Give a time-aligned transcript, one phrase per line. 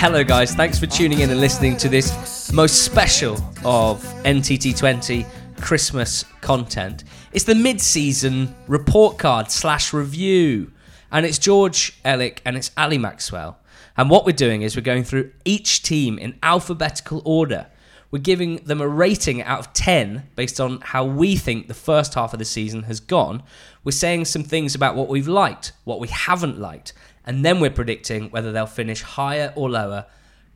[0.00, 0.54] Hello, guys.
[0.54, 3.34] Thanks for tuning in and listening to this most special
[3.66, 5.26] of NTT20
[5.60, 7.04] Christmas content.
[7.32, 10.72] It's the mid season report card slash review.
[11.12, 13.58] And it's George Elliott and it's Ali Maxwell.
[13.94, 17.66] And what we're doing is we're going through each team in alphabetical order.
[18.10, 22.14] We're giving them a rating out of 10 based on how we think the first
[22.14, 23.42] half of the season has gone.
[23.84, 26.94] We're saying some things about what we've liked, what we haven't liked,
[27.30, 30.04] and then we're predicting whether they'll finish higher or lower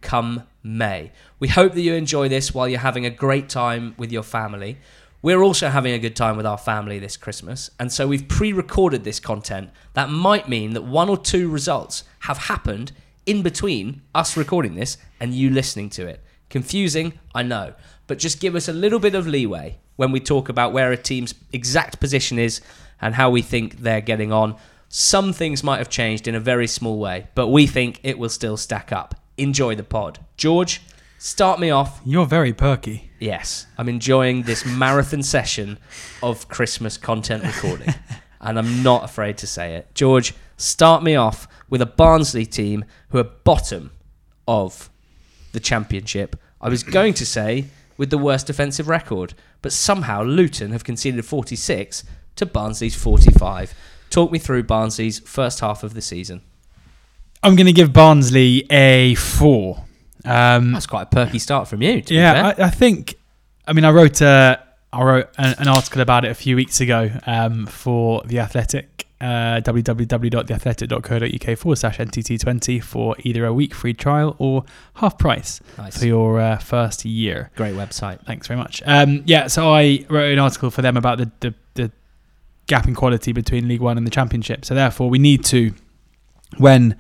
[0.01, 1.12] come May.
[1.38, 4.79] We hope that you enjoy this while you're having a great time with your family.
[5.23, 8.52] We're also having a good time with our family this Christmas, and so we've pre
[8.52, 9.70] recorded this content.
[9.93, 12.90] That might mean that one or two results have happened
[13.24, 16.24] in between us recording this and you listening to it.
[16.51, 17.74] Confusing, I know,
[18.09, 20.96] but just give us a little bit of leeway when we talk about where a
[20.96, 22.60] team's exact position is
[23.01, 24.56] and how we think they're getting on.
[24.96, 28.28] Some things might have changed in a very small way, but we think it will
[28.28, 29.16] still stack up.
[29.37, 30.20] Enjoy the pod.
[30.37, 30.82] George,
[31.18, 32.00] start me off.
[32.04, 33.10] You're very perky.
[33.18, 35.78] Yes, I'm enjoying this marathon session
[36.22, 37.92] of Christmas content recording,
[38.40, 39.92] and I'm not afraid to say it.
[39.96, 43.90] George, start me off with a Barnsley team who are bottom
[44.46, 44.90] of
[45.50, 46.37] the championship.
[46.60, 47.65] I was going to say
[47.96, 52.04] with the worst defensive record, but somehow Luton have conceded 46
[52.37, 53.74] to Barnsley's 45.
[54.15, 56.43] Talk me through Barnsley's first half of the season.
[57.43, 59.87] I'm going to give Barnsley a four.
[60.24, 62.01] Um, That's quite a perky start from you.
[62.06, 62.52] Yeah.
[62.56, 63.16] I, I think.
[63.66, 64.59] I mean, I wrote uh,
[64.93, 69.09] I wrote an, an article about it a few weeks ago um, for the Athletic.
[69.21, 75.99] Uh, www.theathletic.co.uk forward slash NTT20 for either a week free trial or half price nice.
[75.99, 77.50] for your uh, first year.
[77.56, 78.25] Great website.
[78.27, 78.81] Thanks very much.
[78.87, 81.91] Um, yeah, so I wrote an article for them about the, the, the
[82.67, 84.65] gap in quality between League One and the Championship.
[84.65, 85.75] So therefore, we need to,
[86.59, 86.97] when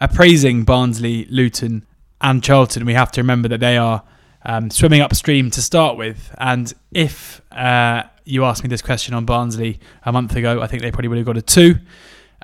[0.00, 1.86] appraising Barnsley, Luton,
[2.20, 4.02] and Charlton, we have to remember that they are
[4.44, 6.34] um, swimming upstream to start with.
[6.38, 10.82] And if uh, you asked me this question on Barnsley a month ago, I think
[10.82, 11.76] they probably would have got a two.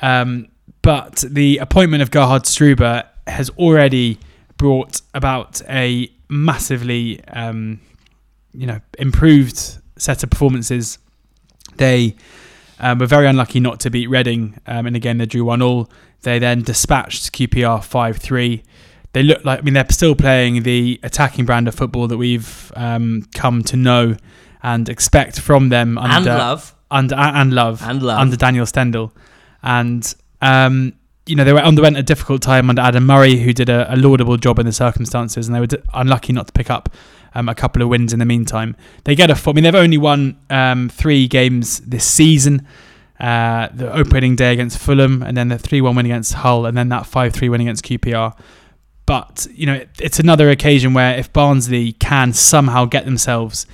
[0.02, 0.48] Um,
[0.82, 4.18] but the appointment of Gerhard Struber has already
[4.56, 7.80] brought about a massively, um,
[8.52, 10.98] you know, improved set of performances.
[11.76, 12.16] They
[12.80, 15.90] um, were very unlucky not to beat Reading, um, and again they drew one all.
[16.22, 18.62] They then dispatched QPR five three.
[19.12, 22.72] They look like I mean they're still playing the attacking brand of football that we've
[22.76, 24.16] um, come to know
[24.62, 26.74] and expect from them under and love.
[26.90, 28.18] under and love And love.
[28.18, 29.12] under Daniel Stendel,
[29.62, 30.92] and um,
[31.26, 33.96] you know they were underwent a difficult time under Adam Murray, who did a, a
[33.96, 36.88] laudable job in the circumstances, and they were d- unlucky not to pick up
[37.34, 38.76] um, a couple of wins in the meantime.
[39.04, 39.34] They get a.
[39.34, 42.66] f- I mean, they've only won um, three games this season.
[43.18, 46.88] Uh, the opening day against Fulham, and then the three-one win against Hull, and then
[46.88, 48.34] that five-three win against QPR.
[49.04, 53.66] But you know, it, it's another occasion where if Barnsley can somehow get themselves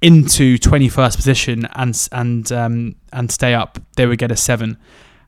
[0.00, 4.76] into 21st position and and um, and stay up, they would get a seven.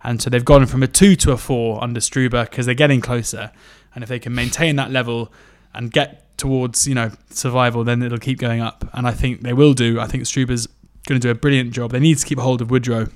[0.04, 3.00] And so they've gone from a two to a four under Struber because they're getting
[3.00, 3.50] closer.
[3.94, 5.32] And if they can maintain that level
[5.74, 8.88] and get towards you know survival, then it'll keep going up.
[8.92, 10.00] And I think they will do.
[10.00, 10.66] I think Struber's
[11.06, 11.92] going to do a brilliant job.
[11.92, 13.06] They need to keep hold of Woodrow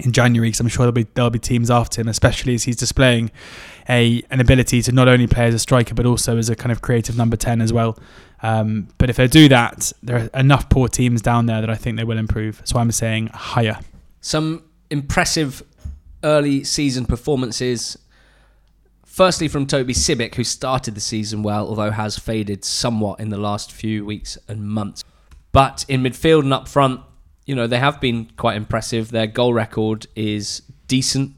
[0.00, 2.76] in January because I'm sure there'll be there'll be teams after him, especially as he's
[2.76, 3.30] displaying
[3.88, 6.72] a an ability to not only play as a striker but also as a kind
[6.72, 7.98] of creative number ten as well.
[8.42, 11.74] Um, but if they do that, there are enough poor teams down there that I
[11.74, 12.62] think they will improve.
[12.64, 13.80] So I'm saying higher.
[14.20, 15.62] Some impressive
[16.22, 17.98] early season performances.
[19.08, 23.38] Firstly, from Toby Sibbick, who started the season well, although has faded somewhat in the
[23.38, 25.02] last few weeks and months.
[25.50, 27.00] But in midfield and up front,
[27.44, 29.10] you know, they have been quite impressive.
[29.10, 31.34] Their goal record is decent.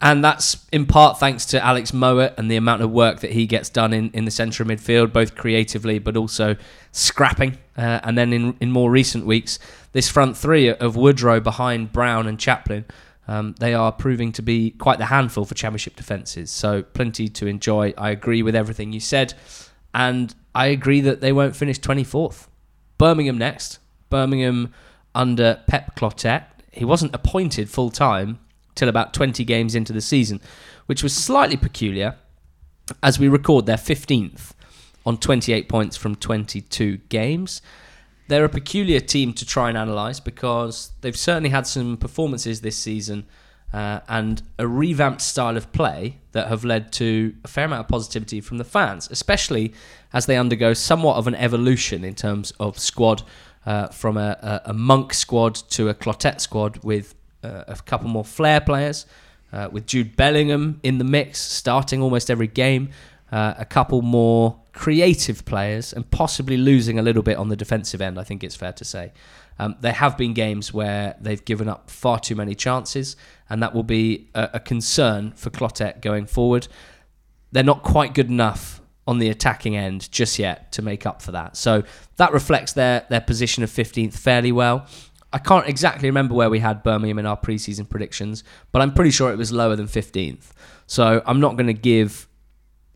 [0.00, 3.46] And that's in part thanks to Alex Mowat and the amount of work that he
[3.46, 6.54] gets done in, in the centre of midfield, both creatively but also
[6.92, 7.56] scrapping.
[7.76, 9.58] Uh, and then in, in more recent weeks,
[9.92, 12.84] this front three of Woodrow behind Brown and Chaplin,
[13.28, 16.50] um, they are proving to be quite the handful for Championship defences.
[16.50, 17.92] So plenty to enjoy.
[17.98, 19.34] I agree with everything you said.
[19.92, 22.46] And I agree that they won't finish 24th.
[22.98, 23.78] Birmingham next.
[24.10, 24.72] Birmingham
[25.14, 26.44] under Pep Clotet.
[26.70, 28.38] He wasn't appointed full time
[28.74, 30.40] till about 20 games into the season,
[30.86, 32.16] which was slightly peculiar
[33.02, 34.52] as we record their 15th
[35.04, 37.62] on 28 points from 22 games.
[38.28, 42.76] They're a peculiar team to try and analyse because they've certainly had some performances this
[42.76, 43.26] season
[43.72, 47.88] uh, and a revamped style of play that have led to a fair amount of
[47.88, 49.74] positivity from the fans, especially
[50.12, 53.22] as they undergo somewhat of an evolution in terms of squad
[53.64, 58.24] uh, from a, a, monk squad to a clotet squad with uh, a couple more
[58.24, 59.06] flair players,
[59.52, 62.90] uh, with Jude Bellingham in the mix, starting almost every game,
[63.32, 68.00] uh, a couple more creative players, and possibly losing a little bit on the defensive
[68.00, 68.20] end.
[68.20, 69.12] I think it's fair to say.
[69.58, 73.16] Um, there have been games where they've given up far too many chances,
[73.48, 76.68] and that will be a, a concern for Clotet going forward.
[77.52, 81.32] They're not quite good enough on the attacking end just yet to make up for
[81.32, 81.56] that.
[81.56, 81.84] So
[82.16, 84.86] that reflects their their position of 15th fairly well.
[85.32, 89.10] I can't exactly remember where we had Birmingham in our preseason predictions, but I'm pretty
[89.10, 90.50] sure it was lower than 15th.
[90.86, 92.28] So I'm not going to give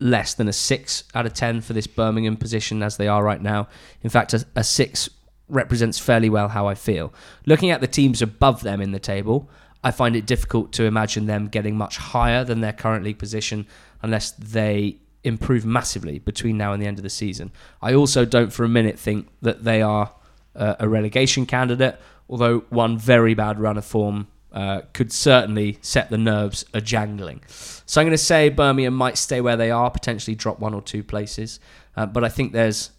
[0.01, 3.41] less than a 6 out of 10 for this Birmingham position as they are right
[3.41, 3.67] now.
[4.01, 5.09] In fact, a, a 6
[5.47, 7.13] represents fairly well how I feel.
[7.45, 9.49] Looking at the teams above them in the table,
[9.83, 13.67] I find it difficult to imagine them getting much higher than their current league position
[14.01, 17.51] unless they improve massively between now and the end of the season.
[17.81, 20.13] I also don't for a minute think that they are
[20.55, 26.09] uh, a relegation candidate, although one very bad run of form uh, could certainly set
[26.09, 27.41] the nerves a jangling.
[27.47, 30.81] So I'm going to say Birmingham might stay where they are, potentially drop one or
[30.81, 31.59] two places,
[31.95, 32.91] uh, but I think there's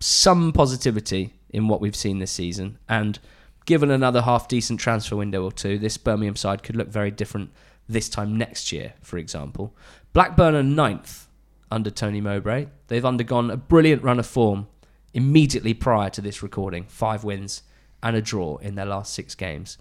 [0.00, 2.78] some positivity in what we've seen this season.
[2.88, 3.18] And
[3.66, 7.50] given another half decent transfer window or two, this Birmingham side could look very different
[7.88, 9.76] this time next year, for example.
[10.12, 11.28] Blackburn are ninth
[11.70, 12.66] under Tony Mowbray.
[12.88, 14.68] They've undergone a brilliant run of form
[15.14, 17.62] immediately prior to this recording five wins
[18.02, 19.78] and a draw in their last six games.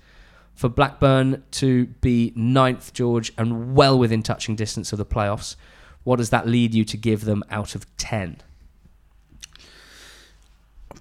[0.55, 5.55] For Blackburn to be ninth, George, and well within touching distance of the playoffs,
[6.03, 8.37] what does that lead you to give them out of 10?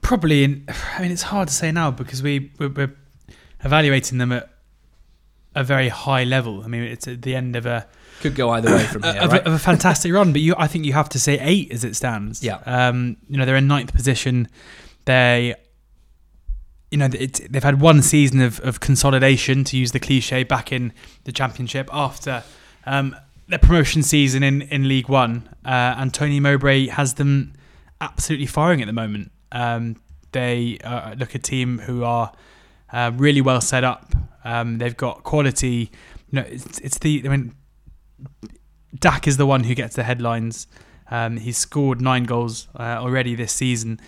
[0.03, 0.67] Probably, in,
[0.97, 2.97] I mean, it's hard to say now because we we're, we're
[3.63, 4.51] evaluating them at
[5.55, 6.63] a very high level.
[6.63, 7.87] I mean, it's at the end of a
[8.21, 9.43] could go either way from here, of, right?
[9.43, 11.85] a, of a fantastic run, but you, I think you have to say eight as
[11.85, 12.43] it stands.
[12.43, 12.59] Yeah.
[12.65, 14.49] Um, you know, they're in ninth position.
[15.05, 15.55] They,
[16.95, 20.93] you know, they've had one season of, of consolidation, to use the cliche, back in
[21.25, 22.45] the championship after
[22.87, 23.17] um,
[23.49, 25.49] their promotion season in, in League One.
[25.65, 27.53] Uh, and Tony Mowbray has them
[28.01, 29.33] absolutely firing at the moment.
[29.51, 29.97] Um,
[30.31, 32.33] they uh, look a team who are
[32.93, 34.15] uh, really well set up.
[34.45, 35.91] Um, they've got quality.
[36.31, 37.23] You know, it's, it's the.
[37.25, 37.57] I mean,
[38.97, 40.69] Dack is the one who gets the headlines.
[41.11, 43.99] Um, he's scored nine goals uh, already this season,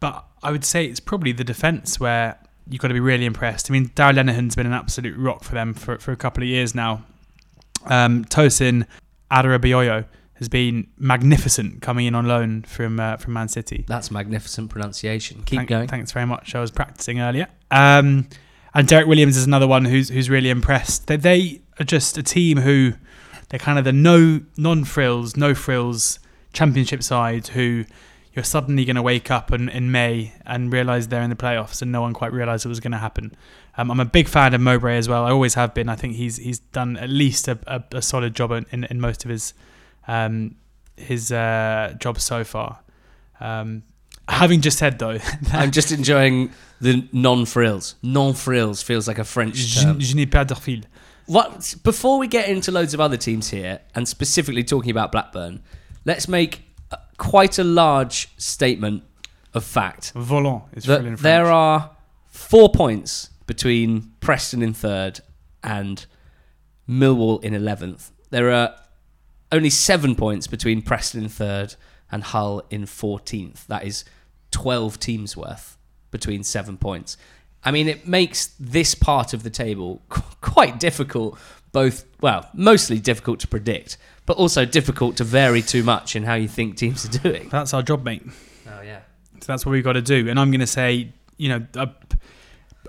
[0.00, 3.70] but I would say it's probably the defense where you've got to be really impressed.
[3.70, 6.48] I mean, Darragh Lenihan's been an absolute rock for them for, for a couple of
[6.48, 7.04] years now.
[7.86, 8.86] Um, Tosin
[9.30, 10.04] Adarabioyo
[10.34, 13.84] has been magnificent coming in on loan from uh, from Man City.
[13.86, 15.42] That's magnificent pronunciation.
[15.44, 15.88] Keep Thank- going.
[15.88, 16.54] Thanks very much.
[16.54, 17.48] I was practicing earlier.
[17.70, 18.28] Um,
[18.74, 21.06] and Derrick Williams is another one who's who's really impressed.
[21.06, 22.94] They, they are just a team who
[23.48, 26.18] they're kind of the no non frills, no frills
[26.52, 27.84] championship side who
[28.34, 31.82] you're suddenly going to wake up in, in May and realise they're in the playoffs
[31.82, 33.34] and no one quite realised it was going to happen.
[33.76, 35.24] Um, I'm a big fan of Mowbray as well.
[35.24, 35.88] I always have been.
[35.88, 39.24] I think he's he's done at least a, a, a solid job in, in most
[39.24, 39.54] of his
[40.08, 40.56] um,
[40.96, 42.80] his uh, jobs so far.
[43.40, 43.82] Um,
[44.28, 45.18] having just said though,
[45.52, 47.96] I'm just enjoying the non-frills.
[48.02, 50.00] Non-frills feels like a French term.
[50.00, 50.82] je n'ai pas de fil.
[51.26, 51.74] What?
[51.82, 55.62] Before we get into loads of other teams here, and specifically talking about Blackburn,
[56.04, 56.71] let's make
[57.22, 59.04] quite a large statement
[59.54, 61.20] of fact Volant is in that French.
[61.20, 61.90] there are
[62.26, 65.20] four points between Preston in third
[65.62, 66.04] and
[66.88, 68.10] Millwall in eleventh.
[68.30, 68.74] There are
[69.52, 71.76] only seven points between Preston in third
[72.10, 73.66] and Hull in fourteenth.
[73.68, 74.04] That is
[74.50, 75.78] twelve teams worth
[76.10, 77.16] between seven points.
[77.64, 81.38] I mean, it makes this part of the table qu- quite difficult.
[81.70, 86.34] Both, well, mostly difficult to predict, but also difficult to vary too much in how
[86.34, 87.48] you think teams are doing.
[87.48, 88.22] That's our job, mate.
[88.68, 89.00] Oh yeah.
[89.40, 90.28] So that's what we've got to do.
[90.28, 91.86] And I'm going to say, you know, uh,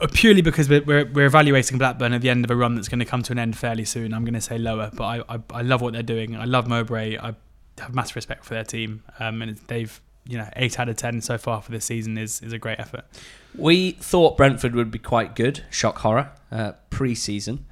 [0.02, 2.88] uh, purely because we're, we're, we're evaluating Blackburn at the end of a run that's
[2.88, 4.92] going to come to an end fairly soon, I'm going to say lower.
[4.94, 6.36] But I, I, I love what they're doing.
[6.36, 7.18] I love Mowbray.
[7.18, 7.36] I
[7.80, 9.04] have massive respect for their team.
[9.20, 12.42] Um, and they've, you know, 8 out of 10 so far for this season is,
[12.42, 13.06] is a great effort.
[13.56, 17.66] We thought Brentford would be quite good, shock horror, uh, pre season.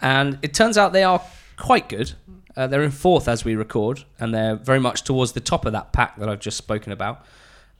[0.00, 1.22] And it turns out they are
[1.56, 2.12] quite good.
[2.56, 5.72] Uh, they're in fourth as we record, and they're very much towards the top of
[5.72, 7.24] that pack that I've just spoken about.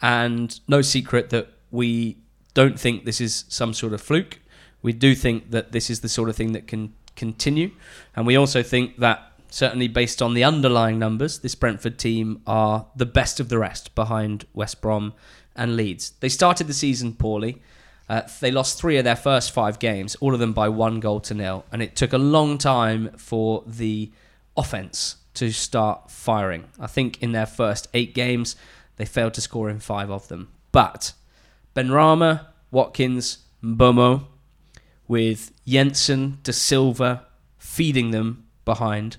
[0.00, 2.18] And no secret that we
[2.54, 4.40] don't think this is some sort of fluke.
[4.82, 7.70] We do think that this is the sort of thing that can continue.
[8.16, 12.86] And we also think that, certainly based on the underlying numbers, this Brentford team are
[12.96, 15.14] the best of the rest behind West Brom
[15.54, 16.14] and Leeds.
[16.20, 17.62] They started the season poorly.
[18.08, 21.20] Uh, they lost three of their first five games, all of them by one goal
[21.20, 24.10] to nil, and it took a long time for the
[24.56, 26.64] offense to start firing.
[26.78, 28.56] I think in their first eight games,
[28.96, 30.52] they failed to score in five of them.
[30.70, 31.12] But
[31.74, 34.26] Benrahma, Watkins, Mbeumo,
[35.08, 37.22] with Jensen, Dasilva
[37.58, 39.16] feeding them behind,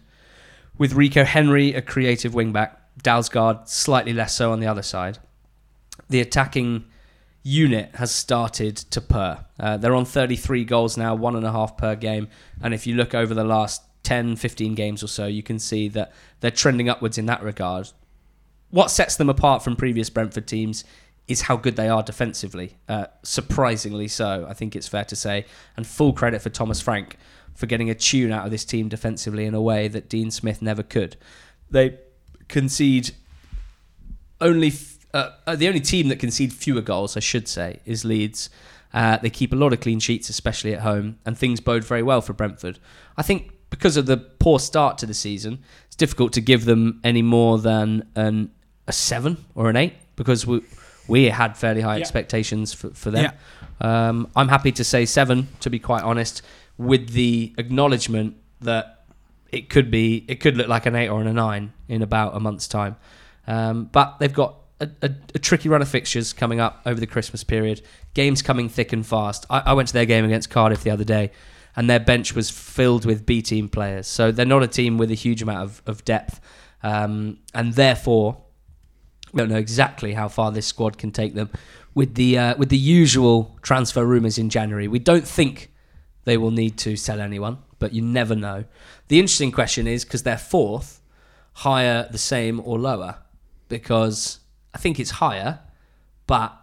[0.77, 5.17] with Rico Henry, a creative wingback, Dalsgaard slightly less so on the other side.
[6.09, 6.85] The attacking
[7.43, 9.45] unit has started to purr.
[9.59, 12.27] Uh, they're on 33 goals now, one and a half per game.
[12.61, 15.87] And if you look over the last 10, 15 games or so, you can see
[15.89, 17.89] that they're trending upwards in that regard.
[18.69, 20.83] What sets them apart from previous Brentford teams
[21.27, 22.75] is how good they are defensively.
[22.89, 25.45] Uh, surprisingly so, I think it's fair to say.
[25.77, 27.17] And full credit for Thomas Frank
[27.53, 30.61] for getting a tune out of this team defensively in a way that Dean Smith
[30.61, 31.15] never could.
[31.69, 31.99] They
[32.47, 33.11] concede
[34.41, 34.73] only
[35.13, 38.49] uh, uh, the only team that concede fewer goals, I should say, is Leeds.
[38.93, 42.03] Uh, they keep a lot of clean sheets, especially at home, and things bode very
[42.03, 42.79] well for Brentford.
[43.15, 47.01] I think because of the poor start to the season, it's difficult to give them
[47.03, 48.51] any more than an,
[48.87, 50.61] a seven or an eight because we
[51.07, 52.01] we had fairly high yeah.
[52.01, 53.33] expectations for, for them.
[53.81, 54.07] Yeah.
[54.07, 56.43] Um, I'm happy to say seven, to be quite honest,
[56.77, 59.05] with the acknowledgement that
[59.51, 62.39] it could be it could look like an eight or a nine in about a
[62.39, 62.95] month's time.
[63.47, 67.07] Um, but they've got a, a, a, tricky run of fixtures coming up over the
[67.07, 67.81] Christmas period.
[68.13, 69.47] Games coming thick and fast.
[69.49, 71.31] I, I, went to their game against Cardiff the other day,
[71.75, 74.07] and their bench was filled with B team players.
[74.07, 76.39] So they're not a team with a huge amount of, of depth,
[76.83, 78.37] um, and therefore
[79.31, 81.49] we don't know exactly how far this squad can take them.
[81.95, 85.71] With the uh, with the usual transfer rumours in January, we don't think
[86.25, 88.65] they will need to sell anyone, but you never know.
[89.09, 91.01] The interesting question is because they're fourth,
[91.53, 93.17] higher, the same, or lower?
[93.67, 94.39] Because
[94.73, 95.59] I think it's higher,
[96.25, 96.55] but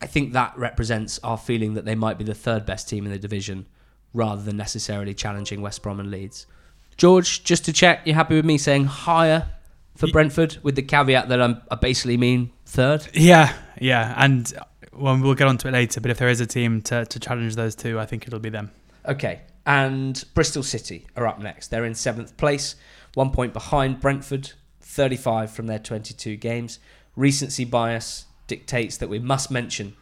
[0.00, 3.12] I think that represents our feeling that they might be the third best team in
[3.12, 3.66] the division
[4.12, 6.46] rather than necessarily challenging West Brom and Leeds.
[6.96, 9.50] George, just to check, you're happy with me saying higher
[9.96, 13.06] for Brentford with the caveat that I'm, I basically mean third?
[13.12, 14.14] Yeah, yeah.
[14.16, 14.52] And
[14.92, 17.56] well, we'll get onto it later, but if there is a team to, to challenge
[17.56, 18.70] those two, I think it'll be them.
[19.06, 19.40] Okay.
[19.66, 21.68] And Bristol City are up next.
[21.68, 22.74] They're in seventh place,
[23.14, 26.78] one point behind Brentford, 35 from their 22 games
[27.18, 29.94] recency bias dictates that we must mention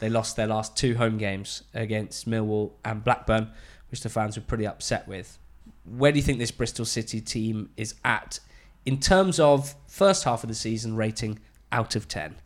[0.00, 3.50] they lost their last two home games against Millwall and Blackburn,
[3.90, 5.38] which the fans were pretty upset with.
[5.84, 8.40] Where do you think this Bristol City team is at
[8.84, 11.38] in terms of first half of the season rating
[11.70, 12.36] out of 10?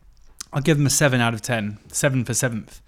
[0.51, 2.81] I'll give them a 7 out of 10, 7 for 7th.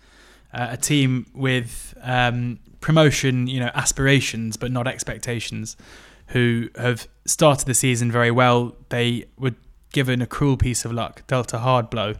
[0.53, 5.77] Uh, a team with um, promotion, you know, aspirations but not expectations,
[6.27, 8.75] who have started the season very well.
[8.89, 9.55] They were
[9.93, 12.15] given a cruel piece of luck, dealt a hard blow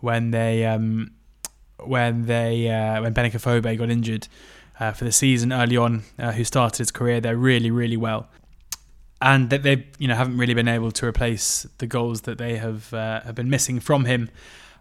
[0.00, 1.12] when they um,
[1.88, 4.28] when they uh, when Benik Afobe got injured
[4.80, 8.28] uh, for the season early on, uh, who started his career there really really well,
[9.20, 12.56] and that they you know haven't really been able to replace the goals that they
[12.56, 14.30] have uh, have been missing from him.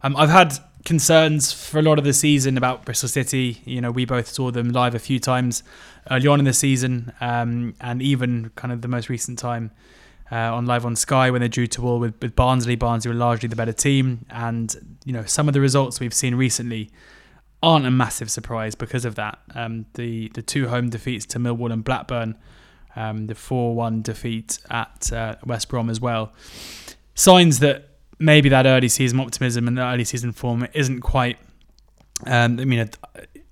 [0.04, 3.62] Um, I've had concerns for a lot of the season about Bristol City.
[3.66, 5.62] You know, we both saw them live a few times
[6.10, 9.72] early on in the season, um, and even kind of the most recent time
[10.32, 12.76] uh, on live on Sky when they drew two all with, with Barnsley.
[12.76, 16.36] Barnsley were largely the better team, and you know some of the results we've seen
[16.36, 16.90] recently
[17.62, 19.40] aren't a massive surprise because of that.
[19.54, 22.38] Um, the the two home defeats to Millwall and Blackburn,
[22.96, 26.32] um, the four one defeat at uh, West Brom as well,
[27.14, 31.38] signs that maybe that early season optimism and the early season form isn't quite.
[32.28, 32.88] Um, I mean,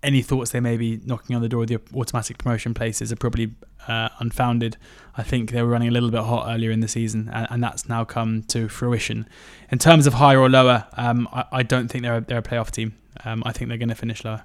[0.04, 3.16] any thoughts they may be knocking on the door of the automatic promotion places are
[3.16, 3.52] probably
[3.90, 4.78] uh, unfounded.
[5.18, 7.64] I think they were running a little bit hot earlier in the season, and, and
[7.64, 9.28] that's now come to fruition.
[9.72, 12.44] In terms of higher or lower, um, I, I, don't think they're a, they're a
[12.44, 12.96] playoff team.
[13.26, 14.44] Um, I think they're going to finish lower.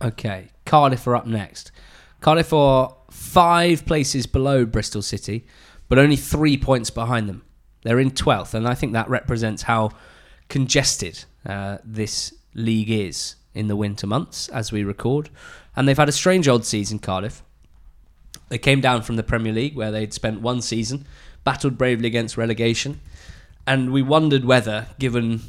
[0.00, 1.72] Okay, Cardiff are up next.
[2.20, 5.46] Cardiff are five places below Bristol City,
[5.88, 7.42] but only three points behind them.
[7.82, 9.90] They're in 12th, and I think that represents how
[10.48, 15.28] congested uh, this league is in the winter months as we record.
[15.76, 17.42] And they've had a strange odd season, Cardiff.
[18.54, 21.08] They came down from the Premier League where they'd spent one season,
[21.42, 23.00] battled bravely against relegation,
[23.66, 25.40] and we wondered whether, given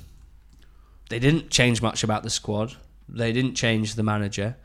[1.12, 4.56] they didn't change much about the squad, they didn't change the manager,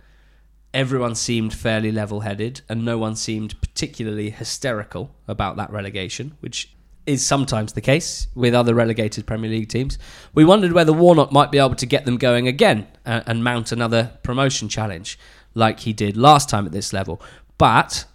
[0.73, 6.75] everyone seemed fairly level headed, and no one seemed particularly hysterical about that relegation, which
[7.05, 9.99] is sometimes the case with other relegated Premier League teams.
[10.33, 13.71] We wondered whether Warnock might be able to get them going again and, and mount
[13.71, 15.19] another promotion challenge
[15.53, 17.21] like he did last time at this level.
[17.59, 18.07] But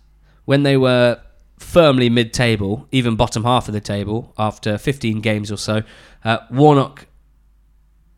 [0.45, 1.19] when they were
[1.57, 5.83] firmly mid table, even bottom half of the table, after 15 games or so,
[6.23, 7.07] uh, Warnock,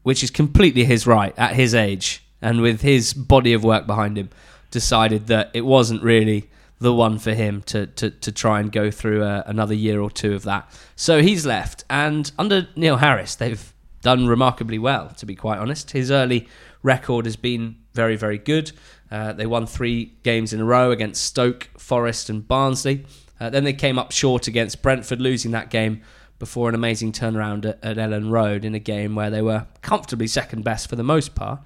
[0.04, 4.18] which is completely his right at his age and with his body of work behind
[4.18, 4.30] him,
[4.72, 8.92] decided that it wasn't really the one for him to, to, to try and go
[8.92, 10.70] through uh, another year or two of that.
[10.96, 11.84] So he's left.
[11.90, 15.92] And under Neil Harris, they've done remarkably well, to be quite honest.
[15.92, 16.48] His early
[16.84, 18.72] record has been very, very good.
[19.10, 23.06] Uh, they won three games in a row against Stoke, Forest, and Barnsley.
[23.40, 26.02] Uh, then they came up short against Brentford, losing that game
[26.38, 30.28] before an amazing turnaround at, at Elland Road in a game where they were comfortably
[30.28, 31.62] second best for the most part.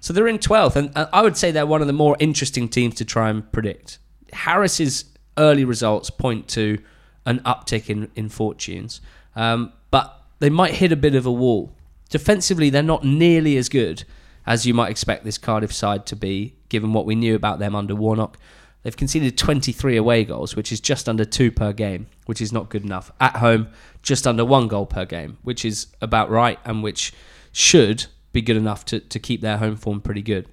[0.00, 2.94] So they're in 12th, and I would say they're one of the more interesting teams
[2.96, 3.98] to try and predict.
[4.32, 6.78] Harris's early results point to
[7.26, 9.00] an uptick in, in fortunes,
[9.34, 11.72] um, but they might hit a bit of a wall.
[12.10, 14.04] Defensively, they're not nearly as good
[14.46, 17.74] as you might expect this Cardiff side to be, given what we knew about them
[17.74, 18.38] under Warnock.
[18.84, 22.68] They've conceded 23 away goals, which is just under two per game, which is not
[22.68, 23.10] good enough.
[23.18, 23.68] At home,
[24.02, 27.12] just under one goal per game, which is about right and which
[27.50, 30.46] should be good enough to, to keep their home form pretty good.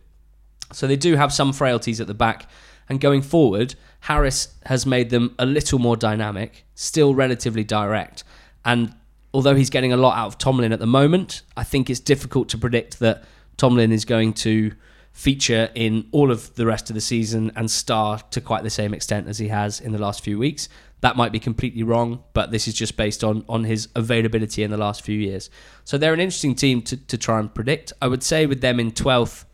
[0.72, 2.50] So they do have some frailties at the back.
[2.88, 8.24] And going forward, Harris has made them a little more dynamic, still relatively direct.
[8.64, 8.96] And
[9.34, 12.48] although he's getting a lot out of Tomlin at the moment, I think it's difficult
[12.50, 13.26] to predict that
[13.58, 14.72] Tomlin is going to
[15.14, 18.94] feature in all of the rest of the season and star to quite the same
[18.94, 20.70] extent as he has in the last few weeks.
[21.02, 24.72] That might be completely wrong, but this is just based on on his availability in
[24.72, 25.50] the last few years.
[25.84, 27.92] So they're an interesting team to, to try and predict.
[28.02, 29.46] I would say with them in 12th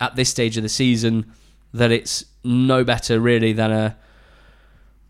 [0.00, 1.32] at this stage of the season
[1.72, 3.96] that it's no better really than a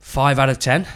[0.01, 0.87] 5 out of 10.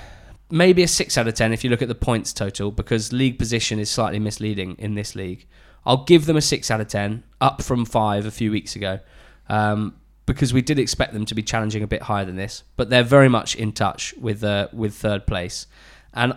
[0.51, 3.39] Maybe a 6 out of 10 if you look at the points total because league
[3.39, 5.47] position is slightly misleading in this league.
[5.87, 9.01] I'll give them a 6 out of 10, up from 5 a few weeks ago.
[9.49, 12.91] Um, because we did expect them to be challenging a bit higher than this, but
[12.91, 15.67] they're very much in touch with uh, with third place,
[16.13, 16.35] and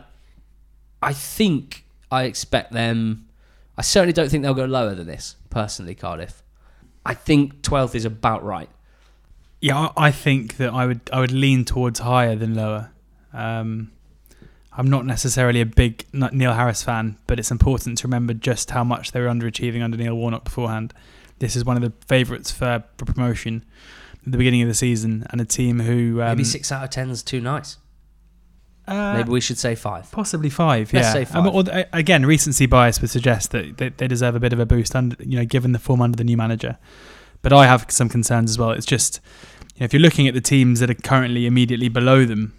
[1.02, 3.28] I think I expect them.
[3.78, 5.36] I certainly don't think they'll go lower than this.
[5.50, 6.44] Personally, Cardiff,
[7.06, 8.70] I think twelfth is about right.
[9.62, 12.92] Yeah, I think that I would I would lean towards higher than lower.
[13.34, 13.92] Um,
[14.78, 18.84] I'm not necessarily a big Neil Harris fan, but it's important to remember just how
[18.84, 20.94] much they were underachieving under Neil Warnock beforehand.
[21.40, 23.66] This is one of the favourites for, promotion
[24.24, 26.92] at the beginning of the season, and a team who um, Maybe six out of
[26.92, 27.78] ten is too nice.
[28.88, 30.12] uh, Maybe we should say five.
[30.12, 30.94] possibly five.
[30.94, 31.68] Let's yeah, say I mean, five.
[31.68, 34.66] or- uh, again, recency bias would suggest that they, they deserve a bit of a
[34.66, 36.78] boost, under, you know, given the form under the new manager.
[37.42, 38.72] But I have some concerns as well.
[38.72, 39.22] It's just
[39.76, 42.54] you know, if you're looking at the teams that are currently immediately below them,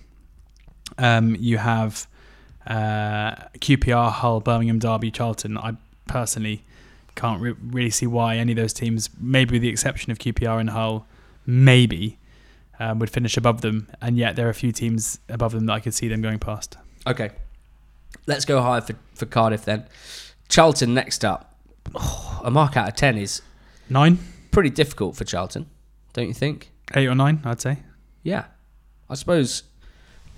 [0.98, 2.06] um, you have
[2.66, 5.56] uh, QPR, Hull, Birmingham, Derby, Charlton.
[5.56, 6.64] I personally
[7.14, 10.60] can't re- really see why any of those teams, maybe with the exception of QPR
[10.60, 11.06] and Hull,
[11.46, 12.18] maybe
[12.78, 13.88] um, would finish above them.
[14.00, 16.38] And yet there are a few teams above them that I could see them going
[16.38, 16.76] past.
[17.06, 17.30] Okay,
[18.26, 19.86] let's go higher for, for Cardiff then.
[20.48, 21.54] Charlton next up.
[21.94, 23.42] Oh, a mark out of ten is
[23.90, 24.18] Nine,
[24.50, 25.66] pretty difficult for Charlton,
[26.12, 26.70] don't you think?
[26.94, 27.78] eight or nine, I'd say.
[28.22, 28.44] Yeah,
[29.08, 29.62] I suppose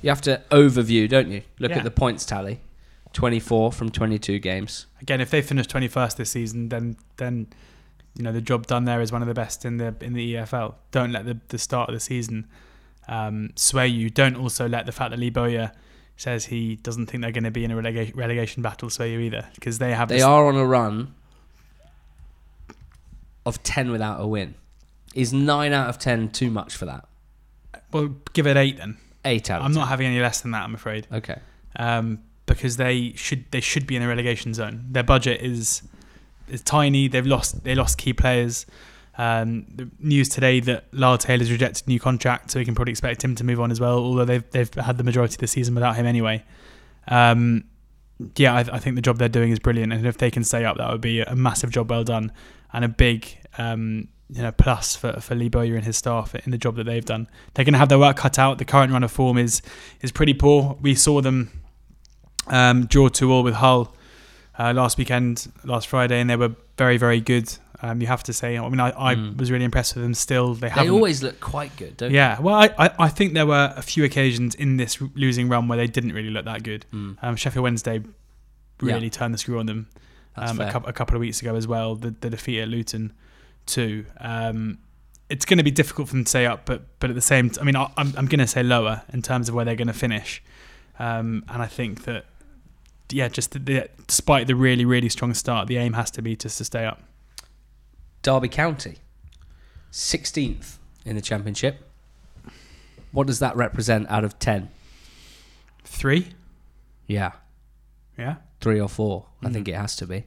[0.02, 1.42] you have to overview, don't you?
[1.58, 1.78] Look Yeah.
[1.78, 2.60] at the points tally.
[3.12, 4.86] 24 from 22 games.
[5.02, 7.48] Again, if they finish twenty first this season, then then
[8.16, 10.34] you know the job done there is one of the best in the in the
[10.34, 10.74] EFL.
[10.92, 12.46] Don't let the, the start of the season
[13.08, 14.10] um, sway you.
[14.10, 15.72] Don't also let the fact that Lee Bowyer
[16.16, 19.18] says he doesn't think they're going to be in a relegation, relegation battle sway you
[19.20, 21.14] either, because they have They this, are on a run
[23.46, 24.54] of 10 without a win.
[25.14, 27.06] Is 9 out of 10 too much for that?
[27.92, 28.96] well give it eight then.
[29.24, 29.80] 8 out of I'm 10.
[29.80, 30.62] not having any less than that.
[30.64, 31.06] I'm afraid.
[31.12, 31.38] Okay.
[31.76, 34.84] um, because they should they should be in the relegation zone.
[34.90, 35.82] Their budget is
[36.48, 37.06] is tiny.
[37.06, 38.66] They've lost they lost key players.
[39.18, 42.90] Um, the news today that Lyle Taylor's rejected a new contract, so we can probably
[42.90, 43.98] expect him to move on as well.
[43.98, 46.42] Although they've they've had the majority of the season without him anyway.
[47.06, 47.64] Um,
[48.36, 50.64] yeah, I, I think the job they're doing is brilliant, and if they can stay
[50.64, 52.32] up, that would be a massive job well done
[52.72, 53.26] and a big
[53.58, 56.84] um, you know plus for, for Lee Bowyer and his staff in the job that
[56.84, 57.28] they've done.
[57.54, 58.58] They're going to have their work cut out.
[58.58, 59.62] The current run of form is
[60.02, 60.76] is pretty poor.
[60.80, 61.50] We saw them
[62.46, 63.94] um, draw two all with Hull
[64.58, 67.52] uh, last weekend, last Friday, and they were very very good.
[67.82, 68.58] Um, you have to say.
[68.58, 69.38] I mean, I, I Mm.
[69.38, 70.12] was really impressed with them.
[70.12, 70.92] Still, they They haven't.
[70.92, 72.14] always look quite good, don't they?
[72.16, 75.66] yeah, well, I, I, I think there were a few occasions in this losing run
[75.66, 76.84] where they didn't really look that good.
[76.92, 78.02] Mm, Um, Sheffield Wednesday
[78.82, 79.08] really Yeah.
[79.10, 79.88] turned the screw on them
[80.36, 81.94] um, a, couple, a couple of weeks ago as well.
[81.94, 83.14] The, the defeat at Luton,
[83.66, 84.06] too.
[84.18, 84.78] Um,
[85.28, 87.50] it's going to be difficult for them to say up, but but at the same,
[87.50, 89.76] t- I mean, I, I'm I'm going to say lower in terms of where they're
[89.76, 90.42] going to finish,
[90.98, 92.24] um, and I think that
[93.10, 96.34] yeah, just the, the, despite the really really strong start, the aim has to be
[96.36, 97.00] just to stay up.
[98.22, 98.96] Derby County,
[99.92, 101.86] 16th in the Championship.
[103.12, 104.68] What does that represent out of 10?
[105.84, 106.28] Three,
[107.08, 107.32] Yeah,
[108.16, 108.36] yeah.
[108.60, 109.26] three or four.
[109.42, 109.52] I Mm.
[109.54, 110.24] think it has to be.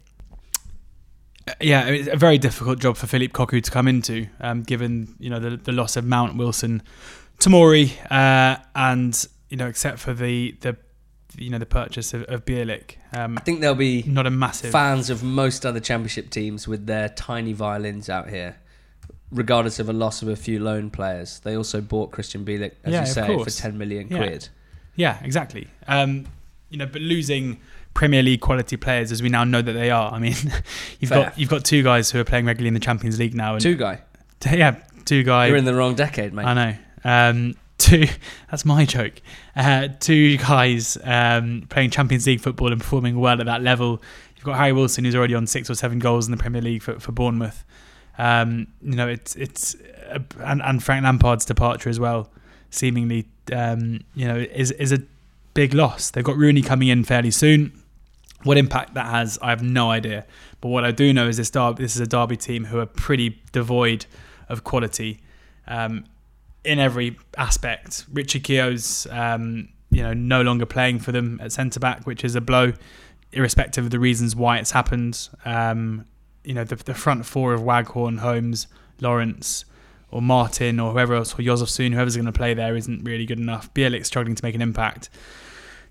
[1.47, 5.15] Uh, Yeah, it's a very difficult job for Philippe Cocu to come into, um, given
[5.19, 6.81] you know the, the loss of Mount Wilson,
[7.39, 10.77] Tomori, uh, and you know except for the the
[11.37, 14.71] you know the purchase of, of Bielik, um, I think there'll be not a massive.
[14.71, 18.57] fans of most other championship teams with their tiny violins out here,
[19.31, 21.39] regardless of a loss of a few loan players.
[21.39, 23.49] They also bought Krystian Bielik, as Yeah, you say, for.
[23.49, 24.17] 10 million Yeah.
[24.17, 24.49] quid.
[24.95, 25.67] Yeah, exactly.
[25.87, 26.27] Um,
[26.69, 27.59] you know, but losing
[27.93, 30.11] Premier League quality players as we now know that they are.
[30.11, 30.35] I mean,
[30.99, 31.25] you've Fair.
[31.25, 33.61] got you've got two guys who are playing regularly in the Champions League now, and
[33.61, 34.01] Two guy.
[34.51, 35.49] yeah, two guys.
[35.49, 36.45] You're in the wrong decade, mate.
[36.45, 36.75] I know.
[37.03, 38.05] Um, two.
[38.49, 39.21] That's my joke.
[39.55, 44.01] Uh, two guys um, playing Champions League football and performing well at that level.
[44.35, 46.81] You've got Harry Wilson, who's already on six or seven goals in the Premier League
[46.81, 47.63] for, for Bournemouth.
[48.17, 49.75] Um, you know, it's it's
[50.09, 52.29] uh, and, and Frank Lampard's departure as well,
[52.69, 55.01] seemingly, um, you know, is is a
[55.53, 56.11] big loss.
[56.11, 57.82] They've got Rooney coming in fairly soon.
[58.43, 60.25] What impact that has, I have no idea.
[60.61, 62.85] But what I do know is this derby, this is a Derby team who are
[62.85, 64.05] pretty devoid
[64.49, 65.21] of quality
[65.67, 66.05] um,
[66.63, 68.05] in every aspect.
[68.11, 72.35] Richie Keogh's, um, you know, no longer playing for them at centre back, which is
[72.35, 72.73] a blow,
[73.31, 75.29] irrespective of the reasons why it's happened.
[75.45, 76.05] Um,
[76.43, 78.67] you know, the, the front four of Waghorn, Holmes,
[78.99, 79.65] Lawrence,
[80.11, 83.39] or Martin, or whoever else, or Jozefzoon, whoever's going to play there, isn't really good
[83.39, 83.73] enough.
[83.73, 85.09] Bielik struggling to make an impact.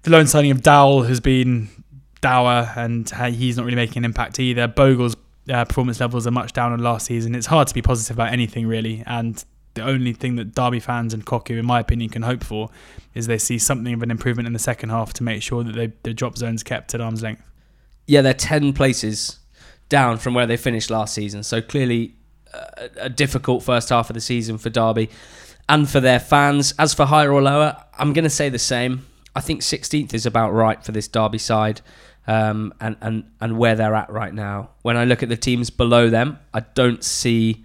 [0.03, 1.69] The loan signing of Dowell has been
[2.23, 4.67] dour, and he's not really making an impact either.
[4.67, 5.15] Bogle's
[5.51, 7.35] uh, performance levels are much down on last season.
[7.35, 11.15] It's hard to be positive about anything really, and the only thing that Derby fans
[11.15, 12.71] and Cocu, in my opinion, can hope for
[13.15, 15.75] is they see something of an improvement in the second half to make sure that
[15.75, 17.43] they, the drop zone's kept at arm's length.
[18.07, 19.39] Yeah, they're 10 places
[19.89, 21.43] down from where they finished last season.
[21.43, 22.15] So clearly
[22.53, 25.09] uh, a difficult first half of the season for Derby
[25.69, 26.75] and for their fans.
[26.79, 29.07] As for higher or lower, I'm going to say the same.
[29.35, 31.81] I think 16th is about right for this Derby side
[32.27, 34.71] um, and, and, and where they're at right now.
[34.83, 37.65] When I look at the teams below them, I don't see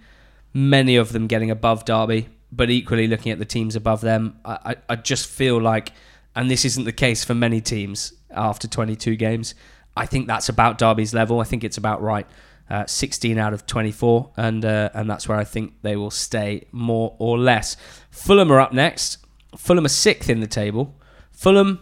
[0.52, 4.58] many of them getting above Derby, but equally looking at the teams above them, I,
[4.64, 5.92] I, I just feel like,
[6.34, 9.54] and this isn't the case for many teams after 22 games,
[9.96, 11.40] I think that's about Derby's level.
[11.40, 12.26] I think it's about right.
[12.70, 16.66] Uh, 16 out of 24, and uh, and that's where I think they will stay
[16.70, 17.78] more or less.
[18.10, 19.18] Fulham are up next.
[19.56, 20.94] Fulham are sixth in the table.
[21.32, 21.80] Fulham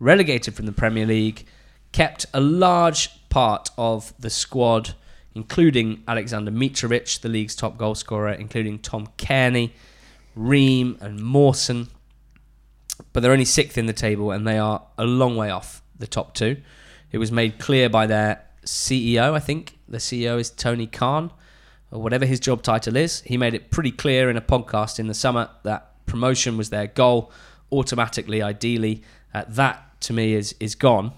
[0.00, 1.44] relegated from the Premier League,
[1.94, 4.94] kept a large part of the squad,
[5.32, 9.70] including Alexander Mitrovic, the league's top goal scorer, including Tom Cairney,
[10.34, 11.86] Ream, and Mawson.
[13.12, 16.08] But they're only sixth in the table, and they are a long way off the
[16.08, 16.56] top two.
[17.12, 19.78] It was made clear by their CEO, I think.
[19.88, 21.30] The CEO is Tony Khan,
[21.92, 23.20] or whatever his job title is.
[23.20, 26.88] He made it pretty clear in a podcast in the summer that promotion was their
[26.88, 27.30] goal,
[27.70, 29.04] automatically, ideally.
[29.32, 31.12] Uh, that, to me, is, is gone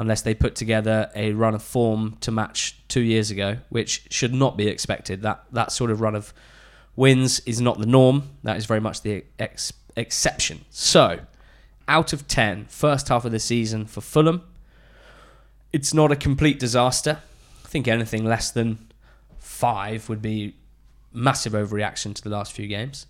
[0.00, 4.32] unless they put together a run of form to match two years ago, which should
[4.32, 5.20] not be expected.
[5.20, 6.32] That, that sort of run of
[6.96, 8.22] wins is not the norm.
[8.42, 10.64] That is very much the ex- exception.
[10.70, 11.20] So,
[11.86, 14.42] out of 10, first half of the season for Fulham,
[15.70, 17.18] it's not a complete disaster.
[17.62, 18.78] I think anything less than
[19.38, 20.54] five would be
[21.12, 23.04] massive overreaction to the last few games.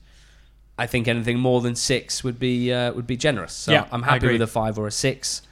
[0.76, 3.52] I think anything more than six would be uh, would be generous.
[3.52, 5.42] So Yeah, I'm happy with a five or a six.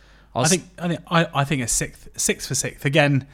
[0.41, 2.85] I s- think I think I, I think a sixth, six for sixth.
[2.85, 3.27] Again,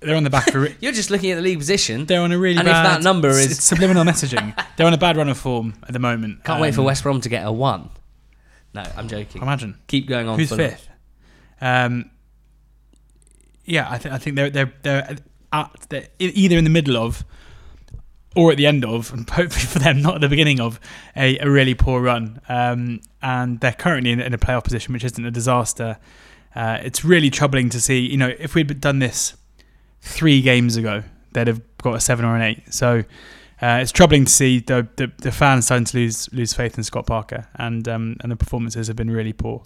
[0.00, 2.06] they're on the back of re- you're just looking at the league position.
[2.06, 4.98] they're on a really And if that number is- it's subliminal messaging, they're on a
[4.98, 6.44] bad run of form at the moment.
[6.44, 7.90] Can't wait for Um, West Brom to get a one.
[8.72, 9.42] No, I'm joking.
[9.42, 10.38] Imagine Keep going on.
[10.38, 10.88] who's fifth.
[11.60, 12.10] Um,
[13.64, 15.16] yeah, I think I think they're they're they're
[15.52, 17.24] at they're either in the middle of
[18.36, 20.78] or at the end of, and hopefully for them, not at the beginning of
[21.16, 22.40] a, a really poor run.
[22.48, 25.98] Um, and they're currently in, in a playoff position, which isn't a disaster.
[26.54, 28.00] Uh, it's really troubling to see.
[28.00, 29.34] You know, if we'd done this
[30.00, 32.72] three games ago, they'd have got a seven or an eight.
[32.72, 33.04] So
[33.62, 36.84] uh, it's troubling to see the, the the fans starting to lose lose faith in
[36.84, 39.64] Scott Parker, and um, and the performances have been really poor.